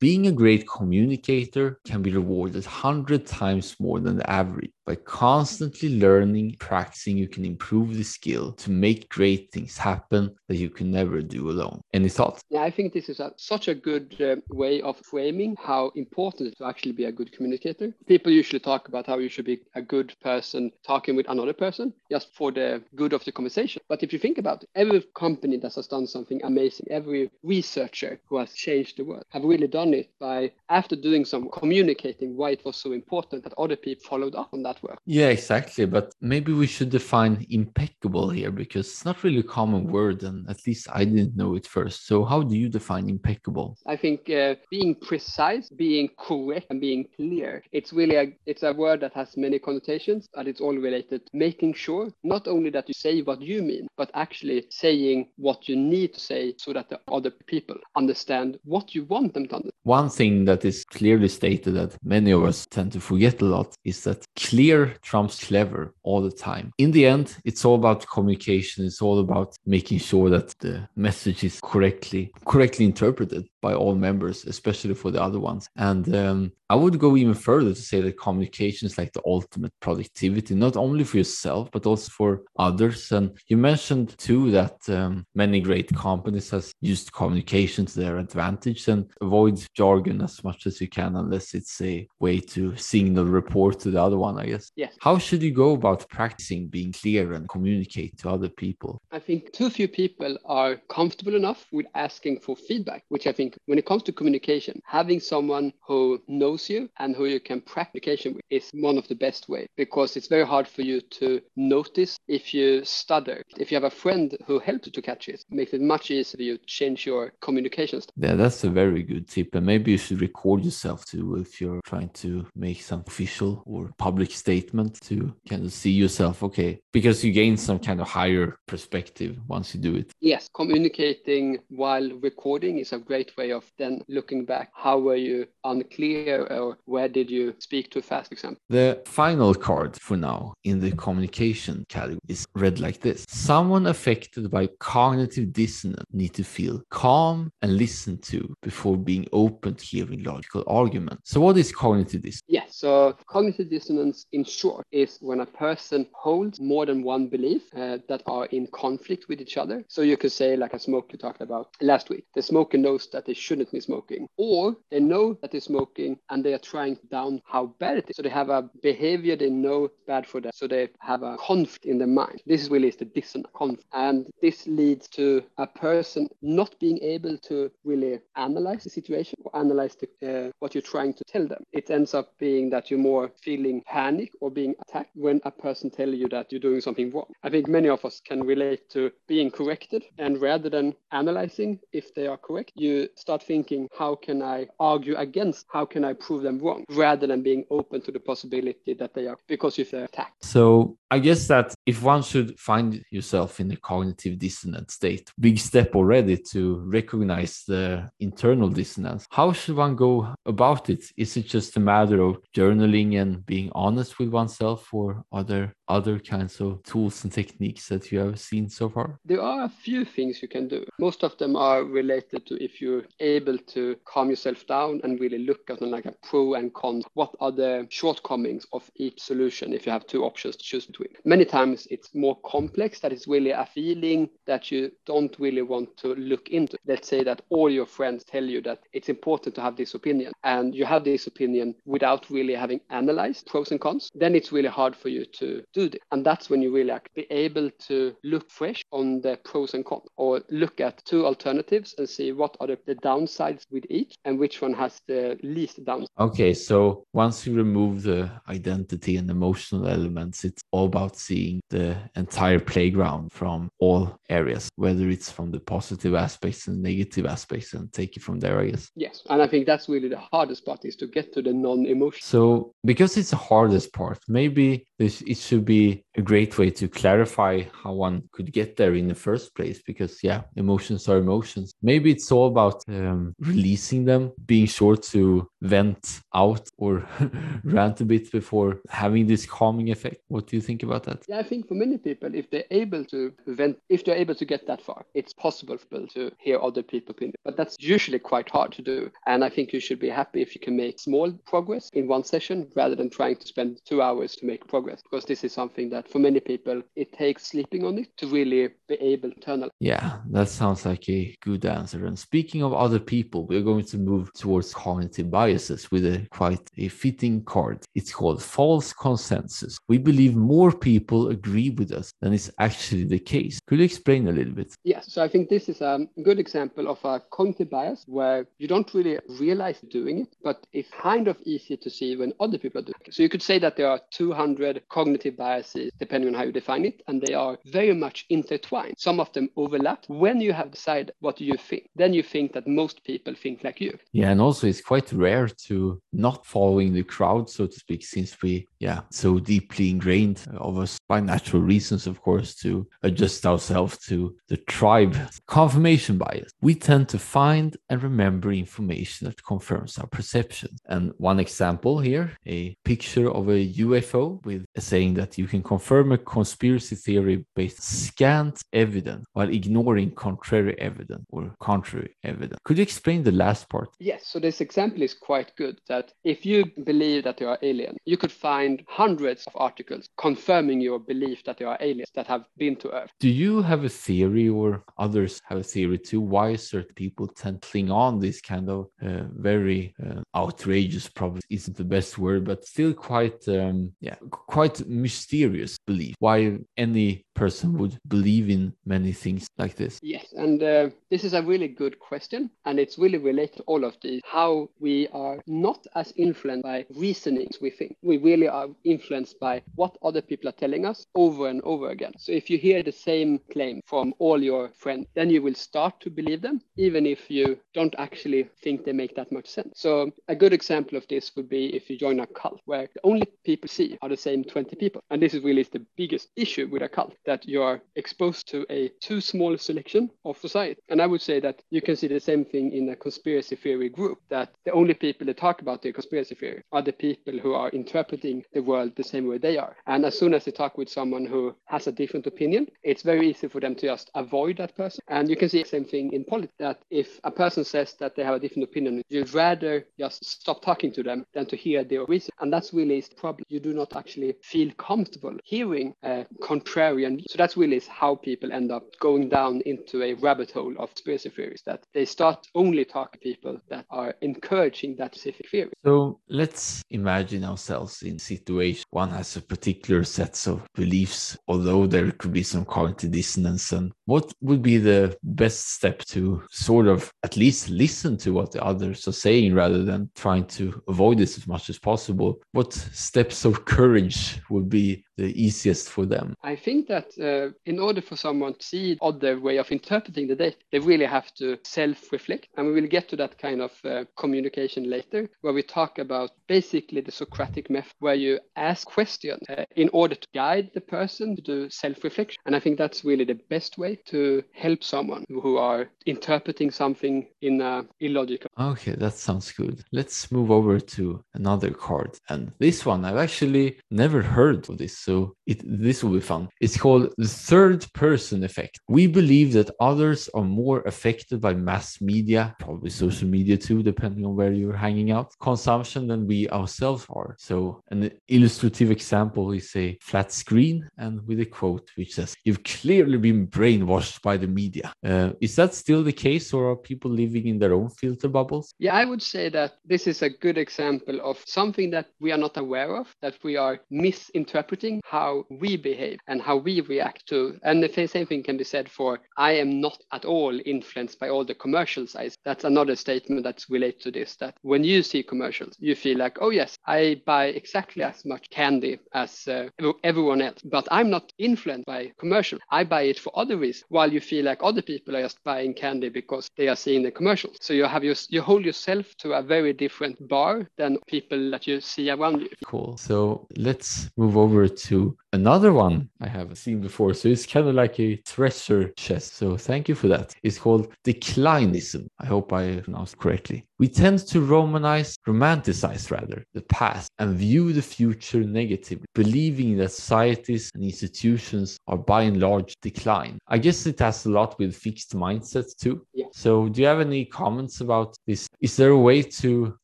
Being 0.00 0.26
a 0.26 0.32
great 0.32 0.66
communicator 0.68 1.80
can 1.84 2.02
be 2.02 2.12
rewarded 2.12 2.64
100 2.64 3.26
times 3.26 3.76
more 3.80 4.00
than 4.00 4.16
the 4.16 4.30
average. 4.30 4.72
By 4.86 4.94
constantly 4.94 5.98
learning, 5.98 6.56
practicing, 6.60 7.18
you 7.18 7.26
can 7.26 7.44
improve 7.44 7.96
the 7.96 8.04
skill 8.04 8.52
to 8.52 8.70
make 8.70 9.08
great 9.08 9.50
things 9.50 9.76
happen 9.76 10.32
that 10.46 10.58
you 10.58 10.70
can 10.70 10.92
never 10.92 11.20
do 11.22 11.50
alone. 11.50 11.80
Any 11.92 12.08
thoughts? 12.08 12.40
Yeah, 12.50 12.62
I 12.62 12.70
think 12.70 12.92
this 12.92 13.08
is 13.08 13.18
a, 13.18 13.32
such 13.36 13.66
a 13.66 13.74
good 13.74 14.14
uh, 14.20 14.36
way 14.48 14.80
of 14.82 14.96
framing 14.98 15.56
how 15.60 15.90
important 15.96 16.46
it 16.46 16.52
is 16.52 16.58
to 16.58 16.66
actually 16.66 16.92
be 16.92 17.06
a 17.06 17.10
good 17.10 17.32
communicator. 17.32 17.92
People 18.06 18.30
usually 18.30 18.60
talk 18.60 18.86
about 18.86 19.08
how 19.08 19.18
you 19.18 19.28
should 19.28 19.44
be 19.44 19.58
a 19.74 19.82
good 19.82 20.14
person 20.22 20.70
talking 20.86 21.16
with 21.16 21.28
another 21.28 21.52
person 21.52 21.92
just 22.08 22.32
for 22.32 22.52
the 22.52 22.80
good 22.94 23.12
of 23.12 23.24
the 23.24 23.32
conversation. 23.32 23.82
But 23.88 24.04
if 24.04 24.12
you 24.12 24.20
think 24.20 24.38
about 24.38 24.62
it, 24.62 24.68
every 24.76 25.04
company 25.16 25.56
that 25.56 25.74
has 25.74 25.88
done 25.88 26.06
something 26.06 26.40
amazing, 26.44 26.86
every 26.90 27.32
researcher 27.42 28.20
who 28.28 28.38
has 28.38 28.52
changed 28.54 28.98
the 28.98 29.04
world 29.04 29.24
have 29.30 29.42
really 29.42 29.66
done 29.66 29.94
it 29.94 30.10
by 30.20 30.52
after 30.68 30.94
doing 30.94 31.24
some 31.24 31.48
communicating 31.48 32.36
why 32.36 32.50
it 32.50 32.64
was 32.64 32.76
so 32.76 32.92
important 32.92 33.42
that 33.42 33.54
other 33.58 33.74
people 33.74 34.04
followed 34.08 34.36
up 34.36 34.50
on 34.52 34.62
that 34.62 34.75
work. 34.82 34.98
Yeah, 35.06 35.28
exactly. 35.28 35.86
But 35.86 36.12
maybe 36.20 36.52
we 36.52 36.66
should 36.66 36.90
define 36.90 37.46
impeccable 37.50 38.30
here 38.30 38.50
because 38.50 38.86
it's 38.86 39.04
not 39.04 39.22
really 39.24 39.40
a 39.40 39.52
common 39.58 39.90
word, 39.90 40.22
and 40.22 40.48
at 40.48 40.66
least 40.66 40.88
I 40.92 41.04
didn't 41.04 41.36
know 41.36 41.54
it 41.54 41.66
first. 41.66 42.06
So, 42.06 42.24
how 42.24 42.42
do 42.42 42.56
you 42.56 42.68
define 42.68 43.08
impeccable? 43.08 43.76
I 43.86 43.96
think 43.96 44.30
uh, 44.30 44.56
being 44.70 44.94
precise, 44.94 45.68
being 45.68 46.08
correct, 46.18 46.66
and 46.70 46.80
being 46.80 47.06
clear. 47.16 47.62
It's 47.72 47.92
really 47.92 48.16
a 48.16 48.26
it's 48.46 48.62
a 48.62 48.72
word 48.72 49.00
that 49.00 49.14
has 49.14 49.36
many 49.36 49.58
connotations, 49.58 50.26
but 50.34 50.48
it's 50.48 50.60
all 50.60 50.76
related 50.76 51.26
to 51.26 51.36
making 51.36 51.74
sure 51.74 52.10
not 52.22 52.48
only 52.48 52.70
that 52.70 52.88
you 52.88 52.94
say 52.94 53.22
what 53.22 53.40
you 53.40 53.62
mean, 53.62 53.86
but 53.96 54.10
actually 54.14 54.66
saying 54.70 55.28
what 55.36 55.68
you 55.68 55.76
need 55.76 56.14
to 56.14 56.20
say 56.20 56.54
so 56.58 56.72
that 56.72 56.88
the 56.88 57.00
other 57.10 57.30
people 57.46 57.76
understand 57.96 58.58
what 58.64 58.94
you 58.94 59.04
want 59.04 59.34
them 59.34 59.46
to 59.48 59.56
understand. 59.56 59.72
One 59.82 60.08
thing 60.08 60.44
that 60.46 60.64
is 60.64 60.84
clearly 60.84 61.28
stated 61.28 61.74
that 61.74 61.96
many 62.02 62.32
of 62.32 62.42
us 62.44 62.66
tend 62.70 62.92
to 62.92 63.00
forget 63.00 63.40
a 63.40 63.44
lot 63.44 63.74
is 63.84 64.02
that 64.04 64.24
clear 64.34 64.65
trumps 65.02 65.44
clever 65.44 65.94
all 66.02 66.20
the 66.20 66.30
time. 66.30 66.72
In 66.78 66.90
the 66.90 67.06
end, 67.06 67.36
it's 67.44 67.64
all 67.64 67.74
about 67.74 68.06
communication. 68.08 68.84
It's 68.84 69.02
all 69.02 69.18
about 69.18 69.56
making 69.66 69.98
sure 69.98 70.30
that 70.30 70.58
the 70.58 70.88
message 70.96 71.44
is 71.44 71.60
correctly 71.62 72.32
correctly 72.44 72.84
interpreted 72.84 73.48
by 73.66 73.74
all 73.74 73.96
members, 74.08 74.38
especially 74.54 74.94
for 75.02 75.10
the 75.10 75.22
other 75.26 75.40
ones. 75.50 75.64
And 75.90 76.04
um, 76.22 76.52
I 76.68 76.76
would 76.82 76.98
go 76.98 77.16
even 77.16 77.34
further 77.34 77.74
to 77.74 77.88
say 77.90 78.00
that 78.00 78.24
communication 78.26 78.86
is 78.86 78.98
like 78.98 79.12
the 79.12 79.22
ultimate 79.26 79.74
productivity, 79.80 80.54
not 80.54 80.76
only 80.76 81.04
for 81.04 81.18
yourself 81.22 81.64
but 81.74 81.86
also 81.86 82.08
for 82.20 82.30
others. 82.68 83.00
And 83.12 83.26
you 83.50 83.56
mentioned 83.56 84.08
too 84.18 84.50
that 84.58 84.76
um, 84.88 85.24
many 85.34 85.60
great 85.60 85.90
companies 85.94 86.50
has 86.50 86.72
used 86.80 87.12
communication 87.12 87.86
to 87.86 88.00
their 88.00 88.18
advantage 88.18 88.82
and 88.88 89.02
avoid 89.20 89.56
jargon 89.74 90.20
as 90.22 90.42
much 90.48 90.66
as 90.68 90.80
you 90.80 90.88
can, 90.88 91.16
unless 91.22 91.54
it's 91.58 91.80
a 91.92 92.06
way 92.24 92.36
to 92.54 92.62
signal 92.76 93.26
report 93.40 93.74
to 93.80 93.90
the 93.90 94.02
other 94.06 94.18
one. 94.26 94.36
I 94.42 94.46
guess. 94.46 94.72
Yes. 94.76 94.92
How 95.00 95.18
should 95.18 95.42
you 95.42 95.52
go 95.64 95.72
about 95.72 96.08
practicing 96.08 96.68
being 96.68 96.92
clear 96.92 97.32
and 97.36 97.48
communicate 97.48 98.12
to 98.18 98.30
other 98.30 98.48
people? 98.48 98.92
I 99.12 99.20
think 99.28 99.52
too 99.52 99.70
few 99.70 99.88
people 99.88 100.32
are 100.44 100.76
comfortable 100.98 101.34
enough 101.34 101.66
with 101.72 101.86
asking 101.94 102.40
for 102.40 102.54
feedback, 102.68 103.04
which 103.08 103.26
I 103.26 103.32
think 103.32 103.55
when 103.66 103.78
it 103.78 103.86
comes 103.86 104.02
to 104.04 104.12
communication, 104.12 104.80
having 104.86 105.20
someone 105.20 105.72
who 105.86 106.22
knows 106.28 106.70
you 106.70 106.88
and 106.98 107.16
who 107.16 107.26
you 107.26 107.40
can 107.40 107.60
practice 107.60 107.96
communication 107.96 108.34
with 108.34 108.44
is 108.50 108.70
one 108.74 108.98
of 108.98 109.08
the 109.08 109.14
best 109.14 109.48
ways 109.48 109.66
because 109.76 110.16
it's 110.16 110.28
very 110.28 110.46
hard 110.46 110.68
for 110.68 110.82
you 110.82 111.00
to 111.00 111.40
notice 111.56 112.18
if 112.28 112.54
you 112.54 112.84
stutter. 112.84 113.42
If 113.58 113.70
you 113.70 113.76
have 113.76 113.84
a 113.84 113.90
friend 113.90 114.36
who 114.46 114.58
helps 114.58 114.86
you 114.86 114.92
to 114.92 115.02
catch 115.02 115.28
it, 115.28 115.34
it 115.34 115.44
makes 115.50 115.72
it 115.72 115.80
much 115.80 116.10
easier 116.10 116.36
for 116.36 116.42
you 116.42 116.58
to 116.58 116.66
change 116.66 117.06
your 117.06 117.32
communication 117.40 118.00
style. 118.00 118.14
Yeah, 118.16 118.34
that's 118.34 118.64
a 118.64 118.70
very 118.70 119.02
good 119.02 119.28
tip. 119.28 119.54
And 119.54 119.66
maybe 119.66 119.92
you 119.92 119.98
should 119.98 120.20
record 120.20 120.64
yourself 120.64 121.04
too 121.04 121.36
if 121.36 121.60
you're 121.60 121.80
trying 121.84 122.10
to 122.10 122.46
make 122.54 122.82
some 122.82 123.04
official 123.06 123.62
or 123.66 123.90
public 123.98 124.30
statement 124.30 125.00
to 125.02 125.34
kind 125.48 125.64
of 125.64 125.72
see 125.72 125.90
yourself, 125.90 126.42
okay, 126.42 126.80
because 126.92 127.24
you 127.24 127.32
gain 127.32 127.56
some 127.56 127.78
kind 127.78 128.00
of 128.00 128.08
higher 128.08 128.58
perspective 128.66 129.38
once 129.48 129.74
you 129.74 129.80
do 129.80 129.94
it. 129.96 130.10
Yes, 130.20 130.48
communicating 130.54 131.58
while 131.68 132.10
recording 132.20 132.78
is 132.78 132.92
a 132.92 132.98
great 132.98 133.36
way 133.36 133.45
of 133.50 133.64
then 133.78 134.02
looking 134.08 134.44
back. 134.44 134.70
How 134.74 134.98
were 134.98 135.16
you 135.16 135.46
unclear 135.64 136.46
or 136.50 136.78
where 136.84 137.08
did 137.08 137.30
you 137.30 137.54
speak 137.58 137.90
too 137.90 138.02
fast, 138.02 138.28
for 138.28 138.34
example? 138.34 138.60
The 138.68 139.02
final 139.06 139.54
card 139.54 139.96
for 140.00 140.16
now 140.16 140.54
in 140.64 140.80
the 140.80 140.92
communication 140.92 141.84
category 141.88 142.20
is 142.28 142.46
read 142.54 142.80
like 142.80 143.00
this 143.00 143.24
Someone 143.28 143.86
affected 143.86 144.50
by 144.50 144.68
cognitive 144.80 145.52
dissonance 145.52 146.04
need 146.12 146.34
to 146.34 146.44
feel 146.44 146.82
calm 146.90 147.50
and 147.62 147.76
listened 147.76 148.22
to 148.24 148.54
before 148.62 148.96
being 148.96 149.26
open 149.32 149.74
to 149.74 149.84
hearing 149.84 150.22
logical 150.22 150.64
arguments. 150.66 151.30
So, 151.30 151.40
what 151.40 151.56
is 151.56 151.72
cognitive 151.72 152.22
dissonance? 152.22 152.42
Yes, 152.48 152.65
so 152.76 153.16
cognitive 153.26 153.70
dissonance 153.70 154.26
in 154.32 154.44
short 154.44 154.84
is 154.92 155.16
when 155.22 155.40
a 155.40 155.46
person 155.46 156.06
holds 156.12 156.60
more 156.60 156.84
than 156.84 157.02
one 157.02 157.26
belief 157.28 157.62
uh, 157.74 157.98
that 158.08 158.22
are 158.26 158.44
in 158.46 158.66
conflict 158.66 159.28
with 159.28 159.40
each 159.40 159.56
other. 159.56 159.82
So 159.88 160.02
you 160.02 160.18
could 160.18 160.32
say, 160.32 160.56
like 160.56 160.74
a 160.74 160.78
smoker 160.78 161.08
you 161.12 161.18
talked 161.18 161.40
about 161.40 161.70
last 161.80 162.10
week, 162.10 162.26
the 162.34 162.42
smoker 162.42 162.76
knows 162.76 163.08
that 163.12 163.24
they 163.24 163.32
shouldn't 163.32 163.72
be 163.72 163.80
smoking, 163.80 164.28
or 164.36 164.76
they 164.90 165.00
know 165.00 165.38
that 165.40 165.52
they're 165.52 165.60
smoking 165.62 166.18
and 166.28 166.44
they 166.44 166.52
are 166.52 166.58
trying 166.58 166.96
to 166.96 167.06
down 167.06 167.40
how 167.46 167.74
bad 167.78 167.96
it 167.96 168.10
is. 168.10 168.16
So 168.16 168.22
they 168.22 168.28
have 168.28 168.50
a 168.50 168.68
behavior 168.82 169.36
they 169.36 169.48
know 169.48 169.88
bad 170.06 170.26
for 170.26 170.42
them. 170.42 170.50
So 170.54 170.68
they 170.68 170.90
have 171.00 171.22
a 171.22 171.38
conflict 171.38 171.86
in 171.86 171.96
their 171.96 172.06
mind. 172.06 172.42
This 172.44 172.62
is 172.62 172.70
really 172.70 172.88
is 172.88 172.96
the 172.96 173.06
dissonant 173.06 173.50
conflict. 173.54 173.88
And 173.94 174.26
this 174.42 174.66
leads 174.66 175.08
to 175.08 175.42
a 175.56 175.66
person 175.66 176.28
not 176.42 176.78
being 176.78 176.98
able 176.98 177.38
to 177.38 177.70
really 177.84 178.20
analyze 178.36 178.84
the 178.84 178.90
situation 178.90 179.36
or 179.44 179.56
analyze 179.56 179.96
the, 179.96 180.08
uh, 180.28 180.50
what 180.58 180.74
you're 180.74 180.82
trying 180.82 181.14
to 181.14 181.24
tell 181.24 181.46
them. 181.46 181.62
It 181.72 181.90
ends 181.90 182.12
up 182.12 182.34
being 182.38 182.65
that 182.70 182.90
you're 182.90 183.00
more 183.00 183.30
feeling 183.42 183.82
panic 183.86 184.32
or 184.40 184.50
being 184.50 184.74
attacked 184.82 185.10
when 185.14 185.40
a 185.44 185.50
person 185.50 185.90
tells 185.90 186.14
you 186.14 186.28
that 186.28 186.50
you're 186.50 186.60
doing 186.60 186.80
something 186.80 187.10
wrong. 187.10 187.26
I 187.42 187.50
think 187.50 187.68
many 187.68 187.88
of 187.88 188.04
us 188.04 188.20
can 188.24 188.42
relate 188.42 188.88
to 188.90 189.10
being 189.26 189.50
corrected. 189.50 190.04
And 190.18 190.40
rather 190.40 190.70
than 190.70 190.94
analyzing 191.12 191.80
if 191.92 192.14
they 192.14 192.26
are 192.26 192.36
correct, 192.36 192.72
you 192.74 193.08
start 193.16 193.42
thinking, 193.42 193.88
how 193.96 194.14
can 194.16 194.42
I 194.42 194.68
argue 194.78 195.16
against? 195.16 195.66
How 195.72 195.84
can 195.84 196.04
I 196.04 196.12
prove 196.12 196.42
them 196.42 196.58
wrong? 196.58 196.84
Rather 196.90 197.26
than 197.26 197.42
being 197.42 197.64
open 197.70 198.00
to 198.02 198.12
the 198.12 198.20
possibility 198.20 198.94
that 198.94 199.14
they 199.14 199.26
are 199.26 199.36
because 199.46 199.78
you've 199.78 199.92
attacked. 199.92 200.44
So, 200.44 200.96
I 201.10 201.20
guess 201.20 201.46
that 201.48 201.74
if 201.86 202.02
one 202.02 202.22
should 202.22 202.58
find 202.58 203.02
yourself 203.10 203.60
in 203.60 203.70
a 203.70 203.76
cognitive 203.76 204.38
dissonant 204.38 204.90
state, 204.90 205.30
big 205.38 205.58
step 205.58 205.94
already 205.94 206.36
to 206.50 206.80
recognize 206.84 207.62
the 207.66 208.10
internal 208.18 208.68
dissonance. 208.68 209.26
How 209.30 209.52
should 209.52 209.76
one 209.76 209.94
go 209.94 210.34
about 210.44 210.90
it? 210.90 211.04
Is 211.16 211.36
it 211.36 211.46
just 211.46 211.76
a 211.76 211.80
matter 211.80 212.22
of 212.22 212.38
journaling 212.56 213.20
and 213.20 213.44
being 213.44 213.70
honest 213.74 214.18
with 214.18 214.30
oneself, 214.30 214.92
or 214.92 215.24
are 215.30 215.44
there 215.44 215.75
other 215.88 216.18
kinds 216.18 216.60
of 216.60 216.82
tools 216.82 217.24
and 217.24 217.32
techniques 217.32 217.88
that 217.88 218.10
you 218.10 218.18
have 218.18 218.38
seen 218.38 218.68
so 218.68 218.88
far? 218.88 219.18
There 219.24 219.42
are 219.42 219.64
a 219.64 219.68
few 219.68 220.04
things 220.04 220.42
you 220.42 220.48
can 220.48 220.68
do. 220.68 220.84
Most 220.98 221.22
of 221.22 221.36
them 221.38 221.56
are 221.56 221.84
related 221.84 222.46
to 222.46 222.62
if 222.62 222.80
you're 222.80 223.04
able 223.20 223.58
to 223.58 223.96
calm 224.04 224.30
yourself 224.30 224.66
down 224.66 225.00
and 225.04 225.20
really 225.20 225.38
look 225.38 225.70
at 225.70 225.80
them 225.80 225.90
like 225.90 226.06
a 226.06 226.14
pro 226.22 226.54
and 226.54 226.72
con. 226.74 227.02
What 227.14 227.34
are 227.40 227.52
the 227.52 227.86
shortcomings 227.90 228.66
of 228.72 228.90
each 228.96 229.20
solution 229.20 229.72
if 229.72 229.86
you 229.86 229.92
have 229.92 230.06
two 230.06 230.24
options 230.24 230.56
to 230.56 230.64
choose 230.64 230.86
between? 230.86 231.08
Many 231.24 231.44
times 231.44 231.86
it's 231.90 232.14
more 232.14 232.38
complex, 232.44 233.00
that 233.00 233.12
is 233.12 233.26
really 233.26 233.50
a 233.50 233.66
feeling 233.74 234.28
that 234.46 234.70
you 234.70 234.90
don't 235.06 235.34
really 235.38 235.62
want 235.62 235.96
to 235.98 236.14
look 236.14 236.48
into. 236.48 236.76
Let's 236.86 237.08
say 237.08 237.22
that 237.24 237.42
all 237.50 237.70
your 237.70 237.86
friends 237.86 238.24
tell 238.24 238.44
you 238.44 238.60
that 238.62 238.80
it's 238.92 239.08
important 239.08 239.54
to 239.56 239.60
have 239.60 239.76
this 239.76 239.94
opinion, 239.94 240.32
and 240.44 240.74
you 240.74 240.84
have 240.84 241.04
this 241.04 241.26
opinion 241.26 241.74
without 241.84 242.28
really 242.30 242.54
having 242.54 242.80
analyzed 242.90 243.46
pros 243.46 243.70
and 243.70 243.80
cons, 243.80 244.10
then 244.14 244.34
it's 244.34 244.52
really 244.52 244.68
hard 244.68 244.96
for 244.96 245.08
you 245.08 245.24
to 245.24 245.62
do 245.76 245.88
this. 245.88 246.00
And 246.10 246.24
that's 246.24 246.48
when 246.50 246.62
you 246.62 246.72
really 246.72 246.90
like, 246.90 247.08
be 247.14 247.26
able 247.30 247.70
to 247.88 248.16
look 248.24 248.50
fresh 248.50 248.82
on 248.90 249.20
the 249.20 249.38
pros 249.44 249.74
and 249.74 249.84
cons 249.84 250.08
or 250.16 250.42
look 250.50 250.80
at 250.80 251.04
two 251.04 251.26
alternatives 251.26 251.94
and 251.98 252.08
see 252.08 252.32
what 252.32 252.56
are 252.60 252.68
the, 252.68 252.78
the 252.86 252.94
downsides 252.96 253.62
with 253.70 253.84
each 253.90 254.16
and 254.24 254.38
which 254.38 254.62
one 254.62 254.72
has 254.72 255.00
the 255.06 255.38
least 255.42 255.84
downside. 255.84 256.08
Okay, 256.18 256.54
so 256.54 257.04
once 257.12 257.46
you 257.46 257.54
remove 257.54 258.02
the 258.02 258.30
identity 258.48 259.16
and 259.18 259.30
emotional 259.30 259.86
elements, 259.86 260.44
it's 260.44 260.62
all 260.70 260.86
about 260.86 261.16
seeing 261.16 261.60
the 261.68 261.96
entire 262.16 262.58
playground 262.58 263.30
from 263.32 263.68
all 263.78 264.16
areas, 264.30 264.68
whether 264.76 265.08
it's 265.10 265.30
from 265.30 265.50
the 265.50 265.60
positive 265.60 266.14
aspects 266.14 266.68
and 266.68 266.82
negative 266.82 267.26
aspects, 267.26 267.74
and 267.74 267.92
take 267.92 268.16
it 268.16 268.22
from 268.22 268.40
there, 268.40 268.58
I 268.60 268.70
guess. 268.70 268.90
Yes, 268.96 269.22
and 269.28 269.42
I 269.42 269.46
think 269.46 269.66
that's 269.66 269.88
really 269.88 270.08
the 270.08 270.24
hardest 270.32 270.64
part 270.64 270.84
is 270.84 270.96
to 270.96 271.06
get 271.06 271.34
to 271.34 271.42
the 271.42 271.52
non-emotional. 271.52 272.22
So 272.22 272.72
because 272.84 273.16
it's 273.18 273.30
the 273.30 273.36
hardest 273.36 273.92
part, 273.92 274.18
maybe 274.28 274.86
this 274.98 275.20
it 275.22 275.36
should 275.36 275.65
be 275.66 276.05
a 276.16 276.22
great 276.22 276.58
way 276.58 276.70
to 276.70 276.88
clarify 276.88 277.62
how 277.82 277.92
one 277.92 278.22
could 278.32 278.52
get 278.52 278.76
there 278.76 278.94
in 278.94 279.08
the 279.08 279.14
first 279.14 279.54
place. 279.54 279.82
Because 279.82 280.22
yeah, 280.22 280.42
emotions 280.56 281.08
are 281.08 281.18
emotions. 281.18 281.74
Maybe 281.82 282.10
it's 282.10 282.32
all 282.32 282.48
about 282.48 282.82
um, 282.88 283.34
releasing 283.40 284.04
them, 284.04 284.32
being 284.46 284.66
sure 284.66 284.96
to 284.96 285.48
vent 285.62 286.20
out 286.34 286.68
or 286.78 287.06
rant 287.64 288.00
a 288.00 288.04
bit 288.04 288.30
before 288.30 288.80
having 288.88 289.26
this 289.26 289.46
calming 289.46 289.90
effect. 289.90 290.18
What 290.28 290.46
do 290.46 290.56
you 290.56 290.62
think 290.62 290.82
about 290.82 291.04
that? 291.04 291.24
Yeah, 291.28 291.38
I 291.38 291.42
think 291.42 291.68
for 291.68 291.74
many 291.74 291.98
people, 291.98 292.34
if 292.34 292.50
they're 292.50 292.64
able 292.70 293.04
to 293.06 293.32
vent, 293.46 293.78
if 293.88 294.04
they're 294.04 294.16
able 294.16 294.34
to 294.34 294.44
get 294.44 294.66
that 294.66 294.82
far, 294.82 295.04
it's 295.14 295.32
possible 295.32 295.76
for 295.78 295.86
people 295.86 296.08
to 296.08 296.32
hear 296.38 296.58
other 296.60 296.80
opinion. 296.80 297.34
But 297.44 297.56
that's 297.56 297.76
usually 297.78 298.18
quite 298.18 298.48
hard 298.50 298.72
to 298.72 298.82
do. 298.82 299.10
And 299.26 299.44
I 299.44 299.50
think 299.50 299.72
you 299.72 299.80
should 299.80 299.98
be 299.98 300.08
happy 300.08 300.42
if 300.42 300.54
you 300.54 300.60
can 300.60 300.76
make 300.76 300.98
small 300.98 301.32
progress 301.46 301.90
in 301.92 302.08
one 302.08 302.24
session 302.24 302.68
rather 302.74 302.94
than 302.94 303.10
trying 303.10 303.36
to 303.36 303.46
spend 303.46 303.80
two 303.84 304.02
hours 304.02 304.36
to 304.36 304.46
make 304.46 304.66
progress. 304.66 305.02
Because 305.02 305.24
this 305.24 305.44
is 305.44 305.52
something 305.52 305.90
that 305.90 306.05
for 306.08 306.18
many 306.18 306.40
people, 306.40 306.82
it 306.94 307.12
takes 307.12 307.46
sleeping 307.46 307.84
on 307.84 307.98
it 307.98 308.16
to 308.18 308.26
really 308.26 308.68
be 308.88 308.94
able 308.94 309.30
to 309.30 309.36
internalize. 309.36 309.70
Yeah, 309.80 310.18
that 310.30 310.48
sounds 310.48 310.84
like 310.84 311.08
a 311.08 311.34
good 311.42 311.64
answer. 311.64 312.06
And 312.06 312.18
speaking 312.18 312.62
of 312.62 312.72
other 312.72 312.98
people, 312.98 313.46
we're 313.46 313.62
going 313.62 313.84
to 313.86 313.98
move 313.98 314.32
towards 314.34 314.74
cognitive 314.74 315.30
biases 315.30 315.90
with 315.90 316.04
a 316.06 316.26
quite 316.30 316.68
a 316.78 316.88
fitting 316.88 317.44
card. 317.44 317.84
It's 317.94 318.12
called 318.12 318.42
false 318.42 318.92
consensus. 318.92 319.78
We 319.88 319.98
believe 319.98 320.36
more 320.36 320.72
people 320.72 321.28
agree 321.28 321.70
with 321.70 321.92
us 321.92 322.10
than 322.20 322.32
is 322.32 322.52
actually 322.58 323.04
the 323.04 323.18
case. 323.18 323.58
Could 323.66 323.78
you 323.78 323.84
explain 323.84 324.28
a 324.28 324.32
little 324.32 324.54
bit? 324.54 324.74
Yes, 324.84 325.12
so 325.12 325.22
I 325.22 325.28
think 325.28 325.48
this 325.48 325.68
is 325.68 325.80
a 325.80 326.06
good 326.22 326.38
example 326.38 326.88
of 326.88 326.98
a 327.04 327.22
cognitive 327.30 327.70
bias 327.70 328.04
where 328.06 328.46
you 328.58 328.68
don't 328.68 328.92
really 328.94 329.18
realize 329.40 329.80
doing 329.90 330.20
it, 330.20 330.36
but 330.42 330.66
it's 330.72 330.90
kind 330.90 331.28
of 331.28 331.36
easy 331.44 331.76
to 331.76 331.90
see 331.90 332.16
when 332.16 332.32
other 332.40 332.58
people 332.58 332.82
do 332.82 332.92
it. 333.00 333.14
So 333.14 333.22
you 333.22 333.28
could 333.28 333.42
say 333.42 333.58
that 333.58 333.76
there 333.76 333.88
are 333.88 334.00
200 334.10 334.82
cognitive 334.88 335.36
biases, 335.36 335.90
depending 335.98 336.28
on 336.28 336.34
how 336.34 336.44
you 336.44 336.52
define 336.52 336.84
it, 336.84 337.02
and 337.08 337.22
they 337.22 337.34
are 337.34 337.58
very 337.66 337.94
much 337.94 338.26
intertwined. 338.30 338.94
Some 338.98 339.20
of 339.20 339.32
them 339.32 339.48
overlap. 339.56 340.04
When 340.08 340.40
you 340.40 340.52
have 340.52 340.70
decided 340.70 341.12
what 341.20 341.40
you 341.40 341.56
think, 341.56 341.88
then 341.94 342.12
you 342.12 342.22
think 342.22 342.52
that 342.52 342.66
most 342.66 343.02
people 343.04 343.34
think 343.34 343.64
like 343.64 343.80
you. 343.80 343.98
Yeah, 344.12 344.30
and 344.30 344.40
also 344.40 344.66
it's 344.66 344.80
quite 344.80 345.12
rare 345.12 345.48
to 345.66 346.00
not 346.12 346.46
following 346.46 346.92
the 346.92 347.02
crowd, 347.02 347.48
so 347.48 347.66
to 347.66 347.78
speak, 347.78 348.04
since 348.04 348.40
we, 348.42 348.66
yeah, 348.80 349.00
so 349.10 349.38
deeply 349.38 349.90
ingrained 349.90 350.42
of 350.56 350.78
us 350.78 350.98
by 351.08 351.20
natural 351.20 351.62
reasons, 351.62 352.06
of 352.06 352.20
course, 352.20 352.54
to 352.56 352.86
adjust 353.02 353.46
ourselves 353.46 353.98
to 354.06 354.36
the 354.48 354.56
tribe. 354.56 355.16
Confirmation 355.46 356.18
bias. 356.18 356.50
We 356.60 356.74
tend 356.74 357.08
to 357.10 357.18
find 357.18 357.76
and 357.88 358.02
remember 358.02 358.52
information 358.52 359.28
that 359.28 359.44
confirms 359.44 359.98
our 359.98 360.06
perception. 360.06 360.70
And 360.86 361.12
one 361.18 361.40
example 361.40 361.98
here, 361.98 362.32
a 362.46 362.76
picture 362.84 363.30
of 363.30 363.48
a 363.48 363.72
UFO 363.74 364.44
with 364.44 364.64
a 364.76 364.80
saying 364.80 365.14
that 365.14 365.38
you 365.38 365.46
can 365.46 365.62
confirm 365.62 365.85
a 365.90 366.18
conspiracy 366.18 366.96
theory 366.96 367.44
based 367.54 367.82
scant 367.82 368.62
evidence 368.72 369.24
while 369.32 369.48
ignoring 369.48 370.10
contrary 370.12 370.78
evidence 370.78 371.24
or 371.30 371.54
contrary 371.60 372.16
evidence. 372.24 372.58
Could 372.64 372.78
you 372.78 372.82
explain 372.82 373.22
the 373.22 373.32
last 373.32 373.68
part? 373.68 373.88
Yes, 373.98 374.26
so 374.26 374.38
this 374.38 374.60
example 374.60 375.02
is 375.02 375.14
quite 375.14 375.54
good 375.56 375.80
that 375.88 376.12
if 376.24 376.44
you 376.44 376.64
believe 376.84 377.24
that 377.24 377.36
there 377.38 377.48
are 377.48 377.58
aliens, 377.62 377.98
you 378.04 378.16
could 378.16 378.32
find 378.32 378.82
hundreds 378.88 379.44
of 379.46 379.52
articles 379.56 380.08
confirming 380.18 380.80
your 380.80 380.98
belief 380.98 381.42
that 381.44 381.58
there 381.58 381.68
are 381.68 381.78
aliens 381.80 382.10
that 382.14 382.26
have 382.26 382.44
been 382.56 382.76
to 382.76 382.90
Earth. 382.90 383.10
Do 383.20 383.28
you 383.28 383.62
have 383.62 383.84
a 383.84 383.88
theory 383.88 384.48
or 384.48 384.82
others 384.98 385.40
have 385.48 385.58
a 385.58 385.62
theory 385.62 385.98
too 385.98 386.20
why 386.20 386.56
certain 386.56 386.94
people 386.94 387.26
tend 387.28 387.62
to 387.62 387.68
cling 387.68 387.90
on 387.90 388.18
this 388.18 388.40
kind 388.40 388.68
of 388.68 388.86
uh, 389.02 389.22
very 389.32 389.94
uh, 390.04 390.20
outrageous 390.34 391.08
probably 391.08 391.42
isn't 391.50 391.76
the 391.76 391.84
best 391.84 392.18
word 392.18 392.44
but 392.44 392.64
still 392.64 392.92
quite 392.92 393.46
um, 393.48 393.92
yeah 394.00 394.16
quite 394.30 394.86
mysterious 394.86 395.75
belief 395.86 396.14
why 396.18 396.58
any 396.76 397.22
person 397.34 397.76
would 397.78 397.98
believe 398.08 398.48
in 398.48 398.72
many 398.84 399.12
things 399.12 399.46
like 399.58 399.76
this 399.76 400.00
Yes, 400.02 400.32
and 400.36 400.62
uh, 400.62 400.90
this 401.10 401.24
is 401.24 401.34
a 401.34 401.42
really 401.42 401.68
good 401.68 401.98
question, 401.98 402.50
and 402.64 402.78
it's 402.78 402.98
really 402.98 403.18
related 403.18 403.56
to 403.56 403.62
all 403.64 403.84
of 403.84 403.96
these. 404.02 404.20
How 404.24 404.68
we 404.78 405.08
are 405.12 405.38
not 405.46 405.86
as 405.94 406.12
influenced 406.16 406.62
by 406.62 406.86
reasonings 406.94 407.58
we 407.60 407.70
think. 407.70 407.96
We 408.02 408.18
really 408.18 408.48
are 408.48 408.68
influenced 408.84 409.40
by 409.40 409.62
what 409.74 409.96
other 410.02 410.22
people 410.22 410.48
are 410.48 410.60
telling 410.60 410.86
us 410.86 411.04
over 411.14 411.48
and 411.48 411.60
over 411.62 411.90
again. 411.90 412.12
So 412.18 412.32
if 412.32 412.50
you 412.50 412.58
hear 412.58 412.82
the 412.82 412.92
same 412.92 413.40
claim 413.50 413.80
from 413.86 414.14
all 414.18 414.42
your 414.42 414.70
friends, 414.78 415.06
then 415.14 415.30
you 415.30 415.42
will 415.42 415.54
start 415.54 416.00
to 416.02 416.10
believe 416.10 416.42
them, 416.42 416.60
even 416.76 417.06
if 417.06 417.30
you 417.30 417.58
don't 417.74 417.94
actually 417.98 418.48
think 418.62 418.84
they 418.84 418.92
make 418.92 419.16
that 419.16 419.32
much 419.32 419.48
sense. 419.48 419.72
So 419.74 420.10
a 420.28 420.36
good 420.36 420.52
example 420.52 420.96
of 420.96 421.06
this 421.08 421.32
would 421.36 421.48
be 421.48 421.74
if 421.74 421.90
you 421.90 421.98
join 421.98 422.20
a 422.20 422.26
cult 422.26 422.60
where 422.66 422.88
the 422.94 423.00
only 423.04 423.26
people 423.44 423.68
see 423.68 423.98
are 424.02 424.08
the 424.08 424.16
same 424.16 424.44
20 424.44 424.76
people. 424.76 425.02
And 425.10 425.20
this 425.20 425.34
is 425.34 425.42
really 425.42 425.55
the 425.64 425.84
biggest 425.96 426.28
issue 426.36 426.68
with 426.70 426.82
a 426.82 426.88
cult, 426.88 427.14
that 427.24 427.46
you 427.46 427.62
are 427.62 427.80
exposed 427.96 428.48
to 428.48 428.66
a 428.70 428.88
too 429.00 429.20
small 429.20 429.56
selection 429.58 430.10
of 430.24 430.38
society. 430.38 430.80
And 430.88 431.00
I 431.02 431.06
would 431.06 431.22
say 431.22 431.40
that 431.40 431.62
you 431.70 431.82
can 431.82 431.96
see 431.96 432.08
the 432.08 432.20
same 432.20 432.44
thing 432.44 432.72
in 432.72 432.88
a 432.88 432.96
conspiracy 432.96 433.56
theory 433.56 433.88
group, 433.88 434.18
that 434.28 434.52
the 434.64 434.72
only 434.72 434.94
people 434.94 435.26
that 435.26 435.36
talk 435.36 435.60
about 435.60 435.82
the 435.82 435.92
conspiracy 435.92 436.34
theory 436.34 436.62
are 436.72 436.82
the 436.82 436.92
people 436.92 437.38
who 437.38 437.54
are 437.54 437.70
interpreting 437.70 438.44
the 438.52 438.62
world 438.62 438.92
the 438.96 439.04
same 439.04 439.26
way 439.26 439.38
they 439.38 439.56
are. 439.58 439.76
And 439.86 440.04
as 440.04 440.18
soon 440.18 440.34
as 440.34 440.46
you 440.46 440.52
talk 440.52 440.78
with 440.78 440.88
someone 440.88 441.26
who 441.26 441.54
has 441.66 441.86
a 441.86 441.92
different 441.92 442.26
opinion, 442.26 442.68
it's 442.82 443.02
very 443.02 443.30
easy 443.30 443.48
for 443.48 443.60
them 443.60 443.74
to 443.76 443.86
just 443.86 444.10
avoid 444.14 444.58
that 444.58 444.76
person. 444.76 445.02
And 445.08 445.28
you 445.28 445.36
can 445.36 445.48
see 445.48 445.62
the 445.62 445.68
same 445.68 445.84
thing 445.84 446.12
in 446.12 446.24
politics, 446.24 446.54
that 446.58 446.80
if 446.90 447.20
a 447.24 447.30
person 447.30 447.64
says 447.64 447.94
that 448.00 448.16
they 448.16 448.24
have 448.24 448.34
a 448.34 448.40
different 448.40 448.64
opinion, 448.64 449.02
you'd 449.08 449.34
rather 449.34 449.86
just 449.98 450.24
stop 450.24 450.62
talking 450.62 450.92
to 450.92 451.02
them 451.02 451.24
than 451.34 451.46
to 451.46 451.56
hear 451.56 451.84
their 451.84 452.04
reason. 452.04 452.30
And 452.40 452.52
that's 452.52 452.72
really 452.72 453.00
the 453.00 453.14
problem. 453.16 453.44
You 453.48 453.60
do 453.60 453.72
not 453.72 453.96
actually 453.96 454.36
feel 454.42 454.70
comfortable 454.78 455.36
hearing 455.46 455.94
a 456.02 456.26
contrarian. 456.42 457.22
So 457.28 457.38
that's 457.38 457.56
really 457.56 457.80
how 457.88 458.16
people 458.16 458.52
end 458.52 458.72
up 458.72 458.82
going 458.98 459.28
down 459.28 459.60
into 459.64 460.02
a 460.02 460.14
rabbit 460.14 460.50
hole 460.50 460.74
of 460.78 460.90
conspiracy 460.90 461.30
theories, 461.30 461.62
that 461.66 461.84
they 461.94 462.04
start 462.04 462.48
only 462.56 462.84
talking 462.84 463.20
to 463.20 463.28
people 463.28 463.60
that 463.68 463.86
are 463.90 464.14
encouraging 464.22 464.96
that 464.96 465.14
specific 465.14 465.48
theory. 465.48 465.70
So 465.84 466.18
let's 466.28 466.82
imagine 466.90 467.44
ourselves 467.44 468.02
in 468.02 468.18
situation. 468.18 468.84
One 468.90 469.10
has 469.10 469.36
a 469.36 469.40
particular 469.40 470.02
sets 470.02 470.48
of 470.48 470.66
beliefs, 470.74 471.38
although 471.46 471.86
there 471.86 472.10
could 472.10 472.32
be 472.32 472.42
some 472.42 472.64
cognitive 472.64 473.12
dissonance. 473.12 473.70
And 473.70 473.92
what 474.06 474.32
would 474.40 474.62
be 474.62 474.78
the 474.78 475.16
best 475.22 475.74
step 475.74 476.00
to 476.06 476.42
sort 476.50 476.88
of 476.88 477.12
at 477.22 477.36
least 477.36 477.70
listen 477.70 478.16
to 478.18 478.32
what 478.32 478.50
the 478.50 478.64
others 478.64 479.06
are 479.06 479.12
saying 479.12 479.54
rather 479.54 479.84
than 479.84 480.10
trying 480.16 480.46
to 480.46 480.82
avoid 480.88 481.18
this 481.18 481.38
as 481.38 481.46
much 481.46 481.70
as 481.70 481.78
possible? 481.78 482.40
What 482.50 482.72
steps 482.72 483.44
of 483.44 483.64
courage 483.64 484.40
would 484.50 484.68
be 484.68 485.04
the 485.16 485.35
easiest 485.44 485.88
for 485.88 486.06
them? 486.06 486.34
I 486.42 486.56
think 486.56 486.88
that 486.88 487.08
uh, 487.20 487.52
in 487.64 487.78
order 487.78 488.00
for 488.00 488.16
someone 488.16 488.54
to 488.54 488.64
see 488.64 488.98
other 489.00 489.38
way 489.40 489.58
of 489.58 489.70
interpreting 489.70 490.28
the 490.28 490.36
data, 490.36 490.56
they 490.72 490.78
really 490.78 491.04
have 491.06 491.32
to 491.34 491.58
self-reflect. 491.64 492.48
And 492.56 492.66
we 492.66 492.80
will 492.80 492.88
get 492.88 493.08
to 493.10 493.16
that 493.16 493.38
kind 493.38 493.60
of 493.60 493.72
uh, 493.84 494.04
communication 494.16 494.88
later, 494.90 495.28
where 495.42 495.52
we 495.52 495.62
talk 495.62 495.98
about 495.98 496.30
basically 496.48 497.00
the 497.00 497.12
Socratic 497.12 497.70
method, 497.70 497.92
where 497.98 498.14
you 498.14 498.38
ask 498.56 498.86
questions 498.86 499.42
uh, 499.48 499.64
in 499.76 499.90
order 499.92 500.14
to 500.14 500.28
guide 500.34 500.70
the 500.74 500.80
person 500.80 501.36
to 501.36 501.42
do 501.42 501.70
self-reflection. 501.70 502.40
And 502.46 502.56
I 502.56 502.60
think 502.60 502.78
that's 502.78 503.04
really 503.04 503.24
the 503.24 503.40
best 503.50 503.78
way 503.78 503.98
to 504.06 504.42
help 504.54 504.82
someone 504.84 505.24
who 505.28 505.56
are 505.56 505.88
interpreting 506.06 506.70
something 506.70 507.26
in 507.42 507.60
a 507.60 507.84
illogical. 508.00 508.50
Okay, 508.58 508.92
that 508.92 509.14
sounds 509.14 509.52
good. 509.52 509.82
Let's 509.92 510.30
move 510.30 510.50
over 510.50 510.78
to 510.80 511.22
another 511.34 511.70
card. 511.70 512.18
And 512.28 512.52
this 512.58 512.86
one, 512.86 513.04
I've 513.04 513.16
actually 513.16 513.78
never 513.90 514.22
heard 514.22 514.68
of 514.68 514.78
this, 514.78 514.98
so 514.98 515.25
it 515.46 515.60
this 515.64 516.02
will 516.02 516.12
be 516.12 516.20
fun. 516.20 516.48
It's 516.60 516.76
called 516.76 517.12
the 517.16 517.28
third 517.28 517.80
person 517.92 518.44
effect. 518.44 518.80
We 518.88 519.06
believe 519.06 519.52
that 519.54 519.70
others 519.80 520.28
are 520.34 520.44
more 520.44 520.80
affected 520.82 521.40
by 521.40 521.54
mass 521.54 522.00
media, 522.00 522.54
probably 522.58 522.90
social 522.90 523.28
media 523.28 523.56
too, 523.56 523.82
depending 523.82 524.24
on 524.26 524.36
where 524.36 524.52
you're 524.52 524.82
hanging 524.86 525.10
out, 525.10 525.32
consumption 525.40 526.06
than 526.06 526.26
we 526.26 526.48
ourselves 526.50 527.06
are. 527.10 527.36
So, 527.38 527.82
an 527.90 528.10
illustrative 528.28 528.90
example 528.90 529.52
is 529.52 529.70
a 529.76 529.96
flat 530.00 530.32
screen 530.32 530.88
and 530.98 531.26
with 531.26 531.40
a 531.40 531.46
quote 531.46 531.90
which 531.96 532.14
says, 532.14 532.34
You've 532.44 532.64
clearly 532.64 533.18
been 533.18 533.46
brainwashed 533.46 534.22
by 534.22 534.36
the 534.36 534.46
media. 534.46 534.92
Uh, 535.04 535.30
is 535.40 535.56
that 535.56 535.74
still 535.74 536.02
the 536.02 536.12
case, 536.12 536.52
or 536.52 536.70
are 536.70 536.76
people 536.76 537.10
living 537.10 537.46
in 537.46 537.58
their 537.58 537.74
own 537.74 537.90
filter 537.90 538.28
bubbles? 538.28 538.74
Yeah, 538.78 538.94
I 538.94 539.04
would 539.04 539.22
say 539.22 539.48
that 539.50 539.72
this 539.84 540.06
is 540.06 540.22
a 540.22 540.30
good 540.30 540.58
example 540.58 541.20
of 541.22 541.42
something 541.46 541.90
that 541.90 542.06
we 542.20 542.32
are 542.32 542.38
not 542.38 542.56
aware 542.56 542.96
of, 542.96 543.14
that 543.22 543.36
we 543.42 543.56
are 543.56 543.80
misinterpreting 543.90 545.00
how 545.04 545.15
how 545.16 545.46
we 545.62 545.76
behave 545.90 546.18
and 546.28 546.42
how 546.48 546.56
we 546.56 546.74
react 546.82 547.26
to. 547.26 547.38
And 547.62 547.82
the 547.82 547.90
same 548.14 548.26
thing 548.26 548.42
can 548.42 548.58
be 548.62 548.64
said 548.64 548.86
for 548.96 549.10
I 549.36 549.52
am 549.52 549.70
not 549.80 549.98
at 550.12 550.24
all 550.24 550.54
influenced 550.74 551.18
by 551.22 551.28
all 551.30 551.44
the 551.44 551.54
commercial 551.64 552.06
sides. 552.06 552.36
That's 552.44 552.64
another 552.64 552.96
statement 552.96 553.44
that's 553.44 553.70
related 553.76 554.00
to 554.02 554.10
this 554.10 554.36
that 554.36 554.54
when 554.62 554.82
you 554.84 555.02
see 555.02 555.22
commercials, 555.22 555.74
you 555.78 555.94
feel 555.94 556.18
like, 556.18 556.36
oh, 556.40 556.50
yes, 556.50 556.76
I 556.86 557.22
buy 557.24 557.44
exactly 557.46 558.02
as 558.02 558.24
much 558.32 558.50
candy 558.50 558.98
as 559.14 559.48
uh, 559.48 559.68
everyone 560.10 560.42
else, 560.42 560.60
but 560.76 560.86
I'm 560.90 561.10
not 561.16 561.32
influenced 561.38 561.86
by 561.86 562.12
commercial. 562.18 562.58
I 562.70 562.84
buy 562.84 563.02
it 563.02 563.18
for 563.18 563.32
other 563.42 563.56
reasons, 563.56 563.84
while 563.88 564.12
you 564.12 564.20
feel 564.20 564.44
like 564.44 564.60
other 564.62 564.82
people 564.82 565.16
are 565.16 565.22
just 565.22 565.42
buying 565.44 565.72
candy 565.74 566.10
because 566.10 566.50
they 566.58 566.68
are 566.68 566.76
seeing 566.84 567.02
the 567.02 567.10
commercials. 567.10 567.56
So 567.60 567.72
you 567.72 567.84
have 567.84 568.04
your, 568.04 568.16
you 568.28 568.42
hold 568.42 568.64
yourself 568.64 569.06
to 569.22 569.32
a 569.32 569.42
very 569.42 569.72
different 569.72 570.16
bar 570.28 570.68
than 570.76 570.98
people 571.06 571.50
that 571.52 571.66
you 571.66 571.80
see 571.80 572.10
around 572.10 572.40
you. 572.42 572.50
Cool. 572.64 572.96
So 572.96 573.46
let's 573.56 574.10
move 574.16 574.36
over 574.36 574.68
to 574.68 575.05
muito 575.06 575.25
another 575.36 575.72
one 575.72 575.96
mm-hmm. 575.96 576.24
I 576.24 576.28
haven't 576.28 576.56
seen 576.56 576.80
before. 576.80 577.14
So 577.14 577.28
it's 577.28 577.46
kind 577.46 577.68
of 577.68 577.74
like 577.74 578.00
a 578.00 578.16
treasure 578.16 578.88
chest. 578.96 579.36
So 579.36 579.56
thank 579.56 579.88
you 579.88 579.94
for 579.94 580.08
that. 580.08 580.34
It's 580.42 580.58
called 580.58 580.92
declinism. 581.04 582.06
I 582.18 582.26
hope 582.26 582.52
I 582.52 582.80
pronounced 582.80 583.18
correctly. 583.18 583.64
We 583.78 583.88
tend 583.88 584.20
to 584.28 584.38
romanize, 584.40 585.16
romanticize 585.28 586.10
rather, 586.10 586.44
the 586.54 586.62
past 586.62 587.10
and 587.18 587.36
view 587.36 587.74
the 587.74 587.82
future 587.82 588.42
negatively, 588.42 589.04
believing 589.14 589.76
that 589.76 589.92
societies 589.92 590.70
and 590.74 590.82
institutions 590.82 591.76
are 591.86 591.98
by 591.98 592.22
and 592.22 592.40
large 592.40 592.74
decline. 592.80 593.38
I 593.48 593.58
guess 593.58 593.86
it 593.86 593.98
has 593.98 594.24
a 594.24 594.30
lot 594.30 594.58
with 594.58 594.74
fixed 594.74 595.14
mindsets 595.14 595.76
too. 595.76 596.06
Yeah. 596.14 596.26
So, 596.32 596.68
do 596.70 596.80
you 596.80 596.86
have 596.86 597.00
any 597.00 597.26
comments 597.26 597.82
about 597.82 598.16
this? 598.26 598.48
Is 598.62 598.76
there 598.76 598.90
a 598.90 598.98
way 598.98 599.20
to 599.42 599.76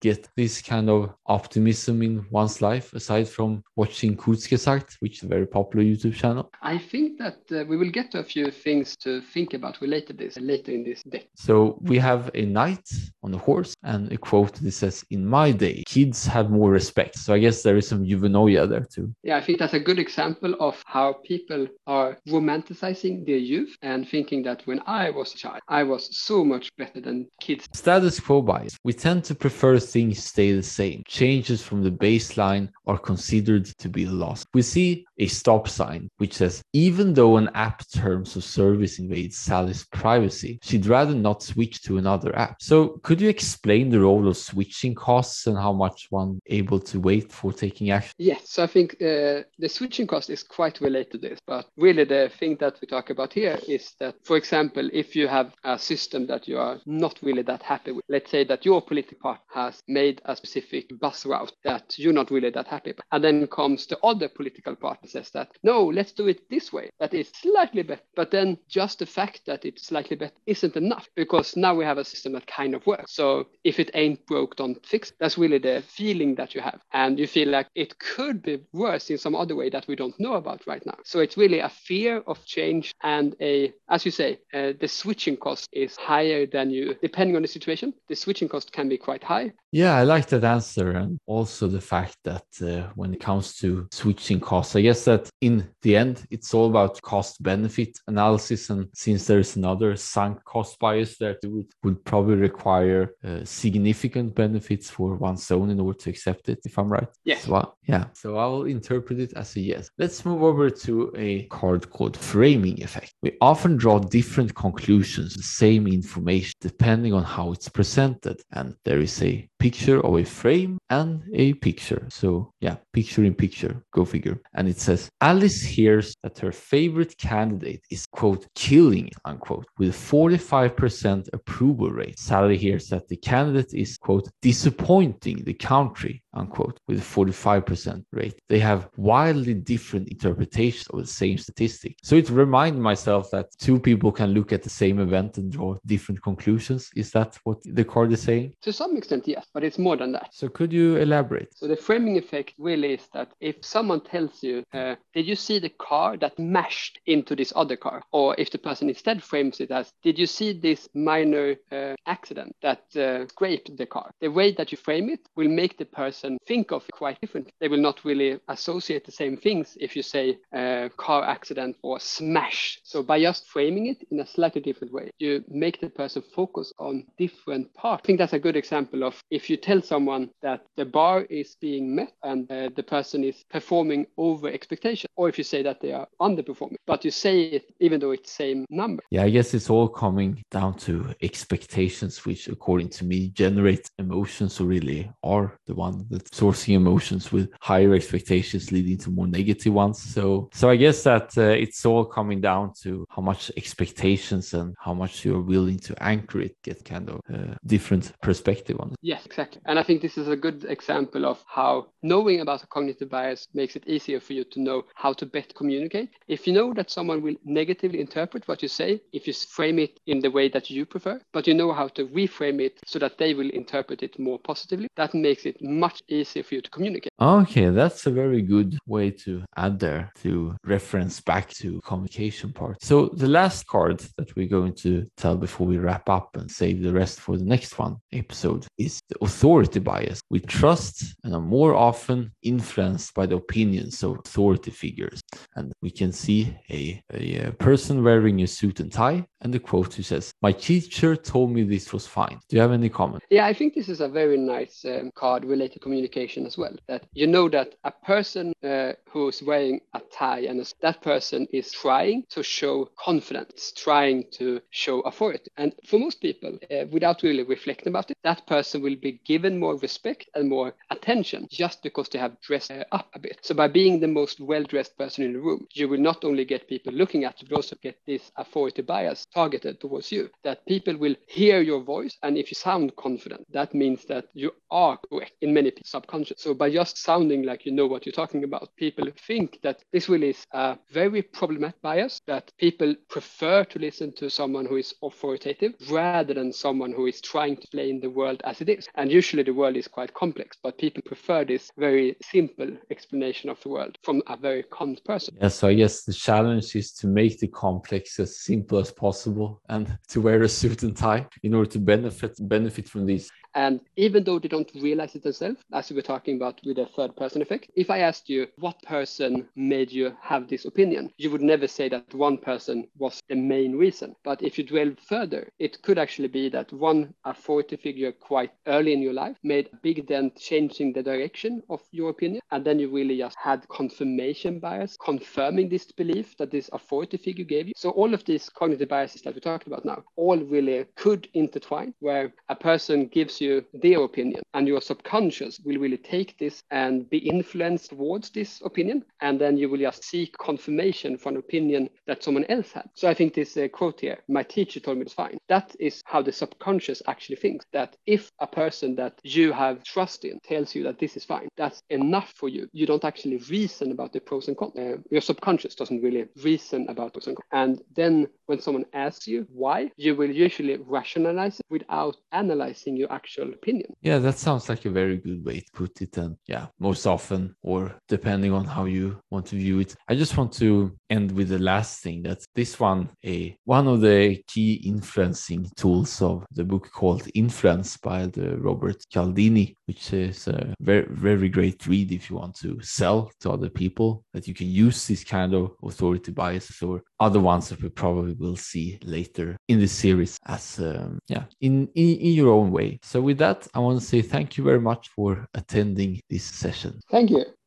get 0.00 0.28
this 0.36 0.62
kind 0.62 0.88
of 0.88 1.12
optimism 1.26 2.02
in 2.02 2.24
one's 2.30 2.62
life 2.62 2.92
aside 2.92 3.28
from 3.28 3.62
watching 3.74 4.16
Kurzgesagt, 4.16 4.96
which 5.00 5.18
is 5.18 5.24
a 5.24 5.28
very 5.40 5.48
popular 5.58 5.84
YouTube 5.84 6.14
channel? 6.14 6.50
I 6.74 6.76
think 6.78 7.18
that 7.18 7.38
uh, 7.52 7.64
we 7.70 7.76
will 7.76 7.90
get 7.90 8.10
to 8.12 8.18
a 8.18 8.24
few 8.34 8.50
things 8.50 8.96
to 9.04 9.20
think 9.34 9.54
about 9.54 9.80
related 9.80 10.18
to 10.18 10.24
this 10.24 10.36
later 10.52 10.72
in 10.72 10.82
this 10.84 11.02
deck. 11.02 11.26
So, 11.34 11.78
we 11.80 11.98
have 11.98 12.30
a 12.34 12.44
knight 12.56 12.86
on 13.22 13.34
a 13.34 13.38
horse 13.38 13.74
and 13.82 14.12
a 14.12 14.16
quote 14.16 14.54
that 14.54 14.72
says, 14.72 15.04
In 15.10 15.26
my 15.26 15.52
day, 15.52 15.84
kids 15.86 16.26
had 16.26 16.50
more 16.50 16.70
respect. 16.70 17.16
So 17.16 17.34
I 17.34 17.38
guess 17.38 17.62
there 17.62 17.76
is 17.76 17.86
some 17.88 18.04
juvenoia 18.04 18.68
there 18.68 18.86
too. 18.94 19.14
Yeah, 19.22 19.36
I 19.36 19.42
think 19.44 19.58
that's 19.58 19.74
a 19.74 19.80
good 19.88 19.98
example 19.98 20.54
of 20.60 20.82
how 20.86 21.08
people 21.24 21.66
are 21.86 22.16
romanticizing 22.28 23.26
their 23.26 23.36
youth 23.36 23.76
and 23.82 24.08
thinking 24.08 24.42
that 24.44 24.66
when 24.66 24.80
I 24.86 25.10
was 25.10 25.34
a 25.34 25.38
child, 25.38 25.60
I 25.68 25.82
was 25.82 26.02
so 26.16 26.44
much 26.44 26.70
better 26.76 27.00
than 27.00 27.28
kids. 27.40 27.68
Status 27.72 28.20
quo 28.20 28.42
bias. 28.42 28.76
We 28.84 28.92
tend 28.92 29.24
to 29.24 29.34
prefer 29.34 29.78
things 29.78 30.22
stay 30.22 30.52
the 30.52 30.62
same. 30.62 31.02
Changes 31.06 31.62
from 31.62 31.82
the 31.82 31.90
baseline 31.90 32.68
are 32.86 32.98
considered 32.98 33.66
to 33.66 33.88
be 33.88 34.06
lost. 34.06 34.46
We 34.54 34.62
see 34.62 35.06
a 35.20 35.26
stop 35.26 35.68
sign 35.68 36.10
which 36.16 36.34
says, 36.34 36.62
even 36.72 37.14
though 37.14 37.36
an 37.36 37.48
app 37.54 37.82
terms 37.94 38.36
of 38.36 38.44
service 38.44 38.98
invades 38.98 39.36
Sally's 39.36 39.86
privacy, 39.92 40.58
she'd 40.62 40.86
rather 40.86 41.14
not 41.14 41.42
switch 41.42 41.82
to 41.82 41.98
another 41.98 42.34
app. 42.36 42.56
So 42.60 43.00
could 43.02 43.20
you 43.20 43.28
explain 43.28 43.90
the 43.90 44.00
role 44.00 44.26
of 44.26 44.36
switching 44.36 44.94
costs 44.94 45.46
and 45.46 45.56
how 45.56 45.72
much 45.72 46.06
one 46.10 46.40
able 46.46 46.80
to 46.80 46.98
wait 46.98 47.30
for 47.30 47.52
taking 47.52 47.90
action? 47.90 48.14
Yes, 48.18 48.50
so 48.50 48.64
I 48.64 48.66
think 48.66 48.94
uh, 48.94 49.42
the 49.58 49.68
switching 49.68 50.06
cost 50.06 50.30
is 50.30 50.42
quite 50.42 50.80
related 50.80 51.12
to 51.12 51.18
this, 51.18 51.38
but 51.46 51.66
really 51.76 52.04
the 52.04 52.30
thing 52.38 52.56
that 52.60 52.76
we 52.80 52.86
talk 52.86 53.10
about 53.10 53.32
here 53.32 53.58
is 53.68 53.94
that, 54.00 54.14
for 54.24 54.36
example, 54.36 54.88
if 54.92 55.14
you 55.14 55.28
have 55.28 55.52
a 55.64 55.78
system 55.78 56.26
that 56.26 56.48
you 56.48 56.58
are 56.58 56.78
not 56.86 57.18
really 57.22 57.42
that 57.42 57.62
happy 57.62 57.92
with, 57.92 58.04
let's 58.08 58.30
say 58.30 58.44
that 58.44 58.64
your 58.64 58.80
political 58.80 59.18
party 59.20 59.42
has 59.52 59.82
made 59.88 60.20
a 60.24 60.36
specific 60.36 60.98
bus 61.00 61.26
route 61.26 61.52
that 61.64 61.98
you're 61.98 62.12
not 62.12 62.30
really 62.30 62.50
that 62.50 62.66
happy 62.66 62.90
with, 62.90 63.00
and 63.12 63.24
then 63.24 63.46
comes 63.48 63.86
the 63.86 63.98
other 64.02 64.28
political 64.28 64.76
party 64.76 65.08
says 65.10 65.30
that, 65.30 65.50
no, 65.62 65.84
let's 65.84 66.12
do 66.12 66.28
it 66.28 66.48
this 66.50 66.72
way, 66.72 66.90
that 66.98 67.14
is 67.14 67.30
slightly 67.34 67.82
better. 67.82 68.02
But 68.16 68.30
then 68.30 68.58
just 68.68 68.98
the 68.98 69.06
fact 69.06 69.42
that 69.46 69.64
it's 69.64 69.86
slightly 69.86 70.16
better 70.16 70.32
isn't 70.46 70.76
enough 70.76 71.08
because 71.16 71.56
now 71.56 71.74
we 71.74 71.84
have 71.84 71.98
a 71.98 72.04
system 72.04 72.32
that 72.32 72.46
kind 72.46 72.74
of 72.74 72.86
works. 72.86 73.14
So 73.14 73.46
if 73.64 73.78
it 73.78 73.90
ain't 73.94 74.24
broke, 74.26 74.56
don't 74.56 74.84
fix. 74.84 75.10
it. 75.10 75.16
That's 75.20 75.38
really 75.38 75.58
the 75.58 75.82
feeling 75.86 76.34
that 76.36 76.54
you 76.54 76.60
have. 76.60 76.80
And 76.92 77.18
you 77.18 77.26
feel 77.26 77.48
like 77.48 77.68
it 77.74 77.98
could 77.98 78.42
be 78.42 78.60
worse 78.72 79.10
in 79.10 79.18
some 79.18 79.34
other 79.34 79.56
way 79.56 79.70
that 79.70 79.86
we 79.88 79.96
don't 79.96 80.18
know 80.18 80.34
about 80.34 80.66
right 80.66 80.84
now. 80.84 80.98
So 81.04 81.20
it's 81.20 81.36
really 81.36 81.60
a 81.60 81.68
fear 81.68 82.22
of 82.26 82.44
change 82.44 82.92
and 83.02 83.34
a, 83.40 83.72
as 83.88 84.04
you 84.04 84.10
say, 84.10 84.38
uh, 84.54 84.72
the 84.80 84.88
switching 84.88 85.36
cost 85.36 85.68
is 85.72 85.96
higher 85.96 86.46
than 86.46 86.70
you, 86.70 86.94
depending 87.02 87.36
on 87.36 87.42
the 87.42 87.48
situation, 87.48 87.94
the 88.08 88.16
switching 88.16 88.48
cost 88.48 88.72
can 88.72 88.88
be 88.88 88.98
quite 88.98 89.22
high. 89.22 89.52
Yeah, 89.72 89.94
I 89.94 90.02
like 90.02 90.26
that 90.28 90.44
answer. 90.44 90.90
And 90.92 91.18
also 91.26 91.68
the 91.68 91.80
fact 91.80 92.16
that 92.24 92.44
uh, 92.62 92.90
when 92.94 93.14
it 93.14 93.20
comes 93.20 93.54
to 93.58 93.86
switching 93.92 94.40
costs, 94.40 94.76
I 94.76 94.82
guess 94.82 94.99
that 95.04 95.28
in 95.40 95.68
the 95.82 95.96
end, 95.96 96.24
it's 96.30 96.54
all 96.54 96.68
about 96.68 97.00
cost 97.02 97.42
benefit 97.42 97.98
analysis. 98.06 98.70
And 98.70 98.88
since 98.94 99.26
there's 99.26 99.56
another 99.56 99.96
sunk 99.96 100.44
cost 100.44 100.78
bias 100.78 101.18
that 101.18 101.38
would, 101.44 101.66
would 101.82 102.04
probably 102.04 102.36
require 102.36 103.14
uh, 103.24 103.44
significant 103.44 104.34
benefits 104.34 104.90
for 104.90 105.16
one's 105.16 105.50
own 105.50 105.70
in 105.70 105.80
order 105.80 105.98
to 105.98 106.10
accept 106.10 106.48
it, 106.48 106.60
if 106.64 106.78
I'm 106.78 106.88
right. 106.88 107.08
Yes. 107.24 107.44
So, 107.44 107.54
uh, 107.54 107.66
yeah. 107.86 108.04
So 108.14 108.36
I 108.38 108.46
will 108.46 108.64
interpret 108.64 109.20
it 109.20 109.32
as 109.34 109.56
a 109.56 109.60
yes. 109.60 109.90
Let's 109.98 110.24
move 110.24 110.42
over 110.42 110.70
to 110.70 111.12
a 111.16 111.44
card 111.46 111.90
called 111.90 112.16
framing 112.16 112.82
effect. 112.82 113.14
We 113.22 113.36
often 113.40 113.76
draw 113.76 113.98
different 113.98 114.54
conclusions, 114.54 115.34
the 115.34 115.42
same 115.42 115.86
information, 115.86 116.54
depending 116.60 117.12
on 117.12 117.24
how 117.24 117.52
it's 117.52 117.68
presented. 117.68 118.40
And 118.52 118.74
there 118.84 119.00
is 119.00 119.22
a 119.22 119.48
picture 119.58 120.04
of 120.04 120.18
a 120.18 120.24
frame 120.24 120.78
and 120.88 121.22
a 121.34 121.54
picture. 121.54 122.06
So 122.10 122.52
yeah, 122.60 122.76
picture 122.92 123.24
in 123.24 123.34
picture, 123.34 123.82
go 123.92 124.04
figure. 124.04 124.40
And 124.54 124.68
it 124.68 124.78
says 124.90 125.10
Alice 125.20 125.62
hears 125.62 126.16
that 126.24 126.38
her 126.38 126.50
favorite 126.50 127.16
candidate 127.16 127.84
is 127.90 128.06
quote 128.06 128.44
killing 128.56 129.08
unquote 129.24 129.66
with 129.78 129.94
45% 129.94 131.28
approval 131.32 131.90
rate. 131.90 132.18
Sally 132.18 132.56
hears 132.56 132.88
that 132.88 133.06
the 133.06 133.16
candidate 133.16 133.72
is 133.72 133.96
quote 133.96 134.28
disappointing 134.42 135.44
the 135.44 135.54
country 135.54 136.22
unquote, 136.34 136.78
with 136.86 137.00
45% 137.00 138.04
rate. 138.12 138.40
They 138.48 138.58
have 138.58 138.88
wildly 138.96 139.54
different 139.54 140.08
interpretations 140.08 140.86
of 140.88 141.00
the 141.00 141.06
same 141.06 141.38
statistic. 141.38 141.96
So 142.02 142.16
it 142.16 142.30
reminded 142.30 142.80
myself 142.80 143.30
that 143.30 143.46
two 143.58 143.78
people 143.78 144.12
can 144.12 144.30
look 144.30 144.52
at 144.52 144.62
the 144.62 144.70
same 144.70 145.00
event 145.00 145.38
and 145.38 145.50
draw 145.50 145.76
different 145.86 146.22
conclusions. 146.22 146.90
Is 146.96 147.10
that 147.12 147.38
what 147.44 147.58
the 147.64 147.84
card 147.84 148.12
is 148.12 148.22
saying? 148.22 148.54
To 148.62 148.72
some 148.72 148.96
extent, 148.96 149.26
yes, 149.26 149.46
but 149.52 149.64
it's 149.64 149.78
more 149.78 149.96
than 149.96 150.12
that. 150.12 150.28
So 150.32 150.48
could 150.48 150.72
you 150.72 150.96
elaborate? 150.96 151.48
So 151.56 151.66
the 151.66 151.76
framing 151.76 152.16
effect 152.16 152.54
really 152.58 152.94
is 152.94 153.08
that 153.12 153.32
if 153.40 153.56
someone 153.64 154.00
tells 154.02 154.42
you, 154.42 154.64
uh, 154.72 154.96
did 155.14 155.26
you 155.26 155.36
see 155.36 155.58
the 155.58 155.70
car 155.70 156.16
that 156.18 156.38
mashed 156.38 157.00
into 157.06 157.34
this 157.34 157.52
other 157.56 157.76
car? 157.76 158.02
Or 158.12 158.34
if 158.38 158.50
the 158.50 158.58
person 158.58 158.88
instead 158.88 159.22
frames 159.22 159.60
it 159.60 159.70
as, 159.70 159.92
did 160.02 160.18
you 160.18 160.26
see 160.26 160.52
this 160.52 160.88
minor 160.94 161.56
uh, 161.72 161.94
accident 162.06 162.54
that 162.62 162.82
uh, 162.96 163.26
scraped 163.28 163.76
the 163.76 163.86
car? 163.86 164.10
The 164.20 164.30
way 164.30 164.52
that 164.52 164.72
you 164.72 164.78
frame 164.78 165.08
it 165.08 165.20
will 165.36 165.48
make 165.48 165.78
the 165.78 165.84
person 165.84 166.19
person 166.20 166.38
think 166.46 166.72
of 166.72 166.84
quite 166.92 167.20
different. 167.20 167.50
They 167.60 167.68
will 167.68 167.78
not 167.78 168.04
really 168.04 168.38
associate 168.48 169.04
the 169.04 169.12
same 169.12 169.36
things 169.36 169.76
if 169.80 169.96
you 169.96 170.02
say 170.02 170.38
uh, 170.54 170.88
car 170.96 171.24
accident 171.24 171.76
or 171.82 172.00
smash. 172.00 172.80
So 172.84 173.02
by 173.02 173.20
just 173.20 173.46
framing 173.46 173.86
it 173.86 174.04
in 174.10 174.20
a 174.20 174.26
slightly 174.26 174.60
different 174.60 174.92
way, 174.92 175.10
you 175.18 175.44
make 175.48 175.80
the 175.80 175.88
person 175.88 176.22
focus 176.34 176.72
on 176.78 177.06
different 177.18 177.72
parts. 177.74 178.02
I 178.04 178.06
think 178.06 178.18
that's 178.18 178.32
a 178.32 178.38
good 178.38 178.56
example 178.56 179.04
of 179.04 179.22
if 179.30 179.48
you 179.48 179.56
tell 179.56 179.82
someone 179.82 180.30
that 180.42 180.60
the 180.76 180.84
bar 180.84 181.22
is 181.22 181.56
being 181.60 181.94
met 181.94 182.12
and 182.22 182.50
uh, 182.50 182.70
the 182.76 182.82
person 182.82 183.24
is 183.24 183.44
performing 183.50 184.06
over 184.16 184.48
expectation, 184.48 185.08
or 185.16 185.28
if 185.28 185.38
you 185.38 185.44
say 185.44 185.62
that 185.62 185.80
they 185.80 185.92
are 185.92 186.08
underperforming, 186.20 186.76
but 186.86 187.04
you 187.04 187.10
say 187.10 187.42
it 187.42 187.64
even 187.80 188.00
though 188.00 188.10
it's 188.10 188.32
same 188.32 188.66
number. 188.70 189.02
Yeah, 189.10 189.24
I 189.24 189.30
guess 189.30 189.54
it's 189.54 189.70
all 189.70 189.88
coming 189.88 190.42
down 190.50 190.76
to 190.78 191.14
expectations, 191.22 192.24
which 192.24 192.48
according 192.48 192.90
to 192.90 193.04
me 193.04 193.28
generate 193.30 193.90
emotions, 193.98 194.54
so 194.54 194.64
really 194.64 195.10
are 195.22 195.56
the 195.66 195.74
one 195.74 196.06
that 196.10 196.30
sourcing 196.30 196.74
emotions 196.74 197.32
with 197.32 197.50
higher 197.60 197.94
expectations 197.94 198.72
leading 198.72 198.98
to 198.98 199.10
more 199.10 199.26
negative 199.26 199.72
ones. 199.72 200.00
So, 200.00 200.48
so 200.52 200.68
I 200.68 200.76
guess 200.76 201.02
that 201.04 201.36
uh, 201.36 201.42
it's 201.42 201.84
all 201.86 202.04
coming 202.04 202.40
down 202.40 202.72
to 202.82 203.06
how 203.10 203.22
much 203.22 203.50
expectations 203.56 204.54
and 204.54 204.74
how 204.78 204.94
much 204.94 205.24
you're 205.24 205.40
willing 205.40 205.78
to 205.80 206.02
anchor 206.02 206.40
it, 206.40 206.56
get 206.62 206.84
kind 206.84 207.08
of 207.10 207.20
uh, 207.32 207.54
different 207.66 208.12
perspective 208.20 208.76
on 208.80 208.90
it. 208.90 208.96
Yes, 209.02 209.24
exactly. 209.26 209.60
And 209.66 209.78
I 209.78 209.82
think 209.82 210.02
this 210.02 210.18
is 210.18 210.28
a 210.28 210.36
good 210.36 210.64
example 210.68 211.24
of 211.24 211.42
how 211.46 211.88
knowing 212.02 212.40
about 212.40 212.62
a 212.62 212.66
cognitive 212.66 213.10
bias 213.10 213.46
makes 213.54 213.76
it 213.76 213.86
easier 213.86 214.20
for 214.20 214.32
you 214.32 214.44
to 214.44 214.60
know 214.60 214.84
how 214.94 215.12
to 215.14 215.26
better 215.26 215.52
communicate. 215.54 216.10
If 216.28 216.46
you 216.46 216.52
know 216.52 216.74
that 216.74 216.90
someone 216.90 217.22
will 217.22 217.36
negatively 217.44 218.00
interpret 218.00 218.46
what 218.48 218.62
you 218.62 218.68
say, 218.68 219.00
if 219.12 219.26
you 219.26 219.32
frame 219.32 219.78
it 219.78 220.00
in 220.06 220.20
the 220.20 220.30
way 220.30 220.48
that 220.48 220.70
you 220.70 220.84
prefer, 220.84 221.20
but 221.32 221.46
you 221.46 221.54
know 221.54 221.72
how 221.72 221.88
to 221.88 222.06
reframe 222.08 222.60
it 222.60 222.80
so 222.86 222.98
that 222.98 223.18
they 223.18 223.34
will 223.34 223.50
interpret 223.50 224.02
it 224.02 224.18
more 224.18 224.38
positively, 224.38 224.88
that 224.96 225.14
makes 225.14 225.46
it 225.46 225.56
much 225.62 225.99
easier 226.08 226.42
for 226.42 226.54
you 226.54 226.62
to 226.62 226.70
communicate. 226.70 227.12
Okay, 227.20 227.70
that's 227.70 228.06
a 228.06 228.10
very 228.10 228.42
good 228.42 228.78
way 228.86 229.10
to 229.10 229.44
add 229.56 229.78
there 229.78 230.10
to 230.22 230.56
reference 230.64 231.20
back 231.20 231.48
to 231.50 231.80
communication 231.82 232.52
part. 232.52 232.82
So 232.82 233.06
the 233.08 233.28
last 233.28 233.66
card 233.66 234.00
that 234.16 234.34
we're 234.36 234.48
going 234.48 234.74
to 234.76 235.06
tell 235.16 235.36
before 235.36 235.66
we 235.66 235.78
wrap 235.78 236.08
up 236.08 236.36
and 236.36 236.50
save 236.50 236.82
the 236.82 236.92
rest 236.92 237.20
for 237.20 237.36
the 237.36 237.44
next 237.44 237.78
one 237.78 237.96
episode 238.12 238.66
is 238.78 239.00
the 239.08 239.16
authority 239.22 239.80
bias. 239.80 240.20
We 240.30 240.40
trust 240.40 241.14
and 241.24 241.34
are 241.34 241.40
more 241.40 241.74
often 241.74 242.32
influenced 242.42 243.14
by 243.14 243.26
the 243.26 243.36
opinions 243.36 244.02
of 244.02 244.18
authority 244.18 244.70
figures. 244.70 245.20
And 245.56 245.72
we 245.82 245.90
can 245.90 246.12
see 246.12 246.56
a, 246.70 247.02
a, 247.12 247.48
a 247.48 247.52
person 247.52 248.02
wearing 248.02 248.42
a 248.42 248.46
suit 248.46 248.80
and 248.80 248.92
tie 248.92 249.26
and 249.42 249.54
the 249.54 249.58
quote 249.58 249.94
who 249.94 250.02
says, 250.02 250.32
My 250.42 250.52
teacher 250.52 251.16
told 251.16 251.50
me 251.50 251.62
this 251.62 251.92
was 251.92 252.06
fine. 252.06 252.38
Do 252.48 252.56
you 252.56 252.62
have 252.62 252.72
any 252.72 252.88
comment? 252.88 253.22
Yeah, 253.30 253.46
I 253.46 253.54
think 253.54 253.74
this 253.74 253.88
is 253.88 254.00
a 254.00 254.08
very 254.08 254.36
nice 254.36 254.84
um, 254.84 255.10
card 255.14 255.44
related 255.44 255.82
to 255.82 255.88
communication 255.90 256.46
as 256.46 256.56
well. 256.56 256.74
That 256.86 257.02
you 257.14 257.26
know 257.26 257.48
that 257.48 257.74
a 257.84 257.90
person 257.90 258.52
uh, 258.62 258.92
who's 259.10 259.42
wearing 259.42 259.80
a 259.94 260.00
tie 260.12 260.40
and 260.48 260.58
that 260.82 261.02
person 261.02 261.48
is 261.52 261.72
trying 261.72 262.24
to 262.30 262.42
show 262.42 262.88
confidence, 262.96 263.72
trying 263.76 264.24
to 264.38 264.60
show 264.70 265.00
authority. 265.00 265.50
And 265.56 265.72
for 265.86 265.98
most 265.98 266.20
people, 266.20 266.58
uh, 266.70 266.84
without 266.92 267.22
really 267.22 267.42
reflecting 267.42 267.88
about 267.88 268.10
it, 268.10 268.16
that 268.22 268.46
person 268.46 268.82
will 268.82 268.96
be 268.96 269.20
given 269.26 269.58
more 269.58 269.76
respect 269.78 270.28
and 270.34 270.48
more 270.48 270.74
attention 270.90 271.48
just 271.50 271.82
because 271.82 272.08
they 272.08 272.18
have 272.18 272.40
dressed 272.40 272.70
uh, 272.70 272.84
up 272.92 273.08
a 273.14 273.18
bit. 273.18 273.38
So 273.42 273.54
by 273.54 273.68
being 273.68 274.00
the 274.00 274.08
most 274.20 274.40
well 274.40 274.62
dressed 274.62 274.96
person 274.96 275.24
in 275.24 275.32
the 275.32 275.40
room, 275.40 275.66
you 275.72 275.88
will 275.88 276.00
not 276.10 276.24
only 276.24 276.44
get 276.44 276.68
people 276.68 276.92
looking 276.92 277.24
at 277.24 277.42
you, 277.42 277.48
but 277.48 277.56
also 277.56 277.76
get 277.82 277.96
this 278.06 278.30
authority 278.36 278.82
bias 278.82 279.26
targeted 279.34 279.80
towards 279.80 280.12
you. 280.12 280.28
That 280.44 280.66
people 280.66 280.96
will 280.96 281.16
hear 281.26 281.60
your 281.62 281.82
voice, 281.82 282.16
and 282.22 282.36
if 282.38 282.50
you 282.50 282.54
sound 282.54 282.94
confident, 282.96 283.46
that 283.52 283.74
means 283.74 284.04
that 284.06 284.26
you 284.34 284.52
are 284.70 284.98
correct 285.08 285.32
in 285.40 285.52
many 285.54 285.70
subconscious. 285.84 286.42
So 286.42 286.54
by 286.54 286.70
just 286.70 286.98
sounding 286.98 287.42
like 287.42 287.66
you 287.66 287.72
know 287.72 287.86
what 287.86 288.06
you're 288.06 288.12
talking 288.12 288.44
about, 288.44 288.68
people 288.76 289.06
think 289.26 289.58
that 289.62 289.82
this 289.92 290.08
really 290.08 290.30
is 290.30 290.44
a 290.52 290.78
very 290.90 291.22
problematic 291.22 291.80
bias. 291.82 292.20
That 292.26 292.52
people 292.58 292.94
prefer 293.08 293.64
to 293.64 293.78
listen 293.78 294.12
to 294.16 294.30
someone 294.30 294.66
who 294.66 294.76
is 294.76 294.94
authoritative 295.02 295.74
rather 295.90 296.34
than 296.34 296.52
someone 296.52 296.92
who 296.92 297.06
is 297.06 297.20
trying 297.20 297.56
to 297.56 297.62
explain 297.62 298.00
the 298.00 298.10
world 298.10 298.40
as 298.44 298.60
it 298.60 298.68
is. 298.68 298.88
And 298.94 299.10
usually 299.10 299.42
the 299.42 299.54
world 299.54 299.76
is 299.76 299.88
quite 299.88 300.12
complex, 300.14 300.56
but 300.62 300.78
people 300.78 301.02
prefer 301.02 301.44
this 301.44 301.70
very 301.78 302.16
simple 302.22 302.70
explanation 302.90 303.50
of 303.50 303.60
the 303.60 303.68
world 303.68 303.98
from 304.02 304.22
a 304.26 304.36
very 304.36 304.64
calm 304.64 304.96
person. 305.04 305.36
Yeah, 305.40 305.48
so 305.48 305.68
I 305.68 305.74
guess 305.74 306.04
the 306.04 306.12
challenge 306.12 306.74
is 306.76 306.92
to 306.94 307.06
make 307.06 307.38
the 307.38 307.48
complex 307.48 308.18
as 308.18 308.40
simple 308.40 308.78
as 308.78 308.90
possible 308.90 309.60
and 309.68 309.98
to 310.08 310.20
wear 310.20 310.42
a 310.42 310.48
suit 310.48 310.82
and 310.82 310.96
tie 310.96 311.26
in 311.42 311.54
order 311.54 311.70
to 311.70 311.78
benefit 311.78 312.36
benefit 312.48 312.88
from 312.88 313.06
these 313.06 313.30
and 313.54 313.80
even 313.96 314.24
though 314.24 314.38
they 314.38 314.48
don't 314.48 314.70
realize 314.74 315.14
it 315.14 315.22
themselves, 315.22 315.60
as 315.72 315.90
we 315.90 315.96
were 315.96 316.02
talking 316.02 316.36
about 316.36 316.60
with 316.64 316.76
the 316.76 316.86
third 316.86 317.16
person 317.16 317.42
effect, 317.42 317.70
if 317.74 317.90
I 317.90 318.00
asked 318.00 318.28
you 318.28 318.46
what 318.58 318.80
person 318.82 319.48
made 319.56 319.90
you 319.90 320.14
have 320.22 320.48
this 320.48 320.64
opinion, 320.64 321.10
you 321.18 321.30
would 321.30 321.42
never 321.42 321.66
say 321.66 321.88
that 321.88 322.14
one 322.14 322.38
person 322.38 322.86
was 322.98 323.20
the 323.28 323.36
main 323.36 323.76
reason. 323.76 324.14
But 324.24 324.42
if 324.42 324.58
you 324.58 324.64
dwell 324.64 324.92
further, 325.08 325.50
it 325.58 325.82
could 325.82 325.98
actually 325.98 326.28
be 326.28 326.48
that 326.50 326.72
one 326.72 327.14
authority 327.24 327.76
figure 327.76 328.12
quite 328.12 328.52
early 328.66 328.92
in 328.92 329.02
your 329.02 329.12
life 329.12 329.36
made 329.42 329.68
a 329.72 329.76
big 329.82 330.06
dent 330.06 330.36
changing 330.36 330.92
the 330.92 331.02
direction 331.02 331.62
of 331.68 331.80
your 331.90 332.10
opinion. 332.10 332.42
And 332.50 332.64
then 332.64 332.78
you 332.78 332.90
really 332.90 333.18
just 333.18 333.36
had 333.38 333.66
confirmation 333.68 334.60
bias, 334.60 334.96
confirming 335.02 335.68
this 335.68 335.90
belief 335.90 336.36
that 336.38 336.50
this 336.50 336.70
authority 336.72 337.16
figure 337.16 337.44
gave 337.44 337.68
you. 337.68 337.72
So 337.76 337.90
all 337.90 338.14
of 338.14 338.24
these 338.24 338.48
cognitive 338.48 338.88
biases 338.88 339.22
that 339.22 339.34
we 339.34 339.40
talked 339.40 339.66
about 339.66 339.84
now, 339.84 340.04
all 340.16 340.38
really 340.38 340.86
could 340.96 341.28
intertwine 341.34 341.94
where 342.00 342.32
a 342.48 342.54
person 342.54 343.06
gives 343.06 343.39
you 343.40 343.64
their 343.74 344.02
opinion 344.02 344.42
and 344.54 344.66
your 344.66 344.80
subconscious 344.80 345.60
will 345.64 345.78
really 345.78 345.96
take 345.96 346.38
this 346.38 346.62
and 346.70 347.08
be 347.10 347.18
influenced 347.18 347.90
towards 347.90 348.30
this 348.30 348.60
opinion 348.64 349.04
and 349.20 349.40
then 349.40 349.56
you 349.56 349.68
will 349.68 349.78
just 349.78 350.04
seek 350.04 350.36
confirmation 350.38 351.16
for 351.16 351.30
an 351.30 351.36
opinion 351.36 351.88
that 352.06 352.22
someone 352.22 352.44
else 352.44 352.72
had. 352.72 352.88
So 352.94 353.08
i 353.08 353.14
think 353.14 353.34
this 353.34 353.56
uh, 353.56 353.68
quote 353.68 354.00
here 354.00 354.18
my 354.28 354.42
teacher 354.42 354.80
told 354.80 354.98
me 354.98 355.04
it's 355.04 355.14
fine. 355.14 355.38
That 355.48 355.74
is 355.78 356.02
how 356.04 356.22
the 356.22 356.32
subconscious 356.32 357.02
actually 357.06 357.36
thinks 357.36 357.64
that 357.72 357.96
if 358.06 358.30
a 358.40 358.46
person 358.46 358.94
that 358.96 359.20
you 359.22 359.52
have 359.52 359.84
trust 359.84 360.24
in 360.24 360.38
tells 360.40 360.74
you 360.74 360.82
that 360.84 360.98
this 360.98 361.16
is 361.16 361.24
fine 361.24 361.48
that's 361.56 361.82
enough 361.90 362.32
for 362.36 362.48
you. 362.48 362.68
You 362.72 362.86
don't 362.86 363.04
actually 363.04 363.38
reason 363.50 363.92
about 363.92 364.12
the 364.12 364.20
pros 364.20 364.48
and 364.48 364.56
cons 364.56 364.72
uh, 364.76 364.96
your 365.10 365.20
subconscious 365.20 365.74
doesn't 365.74 366.02
really 366.02 366.26
reason 366.42 366.86
about 366.88 367.12
pros 367.12 367.26
and 367.26 367.36
cons. 367.36 367.48
And 367.52 367.82
then 367.94 368.28
when 368.46 368.60
someone 368.60 368.86
asks 368.92 369.26
you 369.26 369.46
why 369.52 369.90
you 369.96 370.14
will 370.14 370.30
usually 370.30 370.76
rationalize 370.76 371.60
it 371.60 371.66
without 371.70 372.16
analyzing 372.32 372.96
your 372.96 373.12
actual 373.12 373.29
actual 373.30 373.52
opinion. 373.52 373.94
Yeah, 374.02 374.18
that 374.18 374.38
sounds 374.38 374.68
like 374.68 374.84
a 374.84 374.90
very 374.90 375.16
good 375.16 375.44
way 375.44 375.60
to 375.60 375.72
put 375.72 376.02
it. 376.02 376.16
And 376.16 376.36
yeah, 376.46 376.66
most 376.78 377.06
often, 377.06 377.54
or 377.62 377.94
depending 378.08 378.52
on 378.52 378.64
how 378.64 378.84
you 378.84 379.20
want 379.30 379.46
to 379.46 379.56
view 379.56 379.80
it. 379.80 379.94
I 380.08 380.14
just 380.14 380.36
want 380.36 380.52
to 380.54 380.96
end 381.08 381.32
with 381.32 381.48
the 381.48 381.58
last 381.58 382.02
thing 382.02 382.22
that 382.22 382.44
this 382.54 382.80
one, 382.80 383.10
a 383.24 383.56
one 383.64 383.86
of 383.86 384.00
the 384.00 384.42
key 384.46 384.74
influencing 384.84 385.70
tools 385.76 386.22
of 386.22 386.44
the 386.52 386.64
book 386.64 386.90
called 386.92 387.28
Influence 387.34 387.96
by 387.96 388.26
the 388.26 388.56
Robert 388.58 389.02
Cialdini, 389.10 389.74
which 389.86 390.12
is 390.12 390.48
a 390.48 390.74
very, 390.80 391.06
very 391.10 391.48
great 391.48 391.86
read 391.86 392.12
if 392.12 392.30
you 392.30 392.36
want 392.36 392.56
to 392.56 392.80
sell 392.82 393.30
to 393.40 393.50
other 393.50 393.70
people 393.70 394.24
that 394.32 394.46
you 394.48 394.54
can 394.54 394.68
use 394.68 395.06
this 395.06 395.24
kind 395.24 395.54
of 395.54 395.72
authority 395.82 396.32
biases 396.32 396.82
or 396.82 397.02
other 397.20 397.40
ones 397.40 397.68
that 397.68 397.82
we 397.82 397.88
probably 397.88 398.34
will 398.34 398.56
see 398.56 398.98
later 399.04 399.56
in 399.68 399.78
this 399.78 399.92
series 399.92 400.38
as 400.46 400.78
um, 400.80 401.18
yeah 401.28 401.44
in, 401.60 401.88
in 401.94 402.16
in 402.16 402.32
your 402.32 402.50
own 402.50 402.70
way. 402.72 402.98
So 403.02 403.20
with 403.20 403.38
that 403.38 403.66
i 403.74 403.78
want 403.78 404.00
to 404.00 404.06
say 404.06 404.22
thank 404.22 404.56
you 404.56 404.64
very 404.64 404.80
much 404.80 405.08
for 405.10 405.46
attending 405.54 406.20
this 406.30 406.44
session. 406.44 407.00
Thank 407.10 407.30
you 407.30 407.44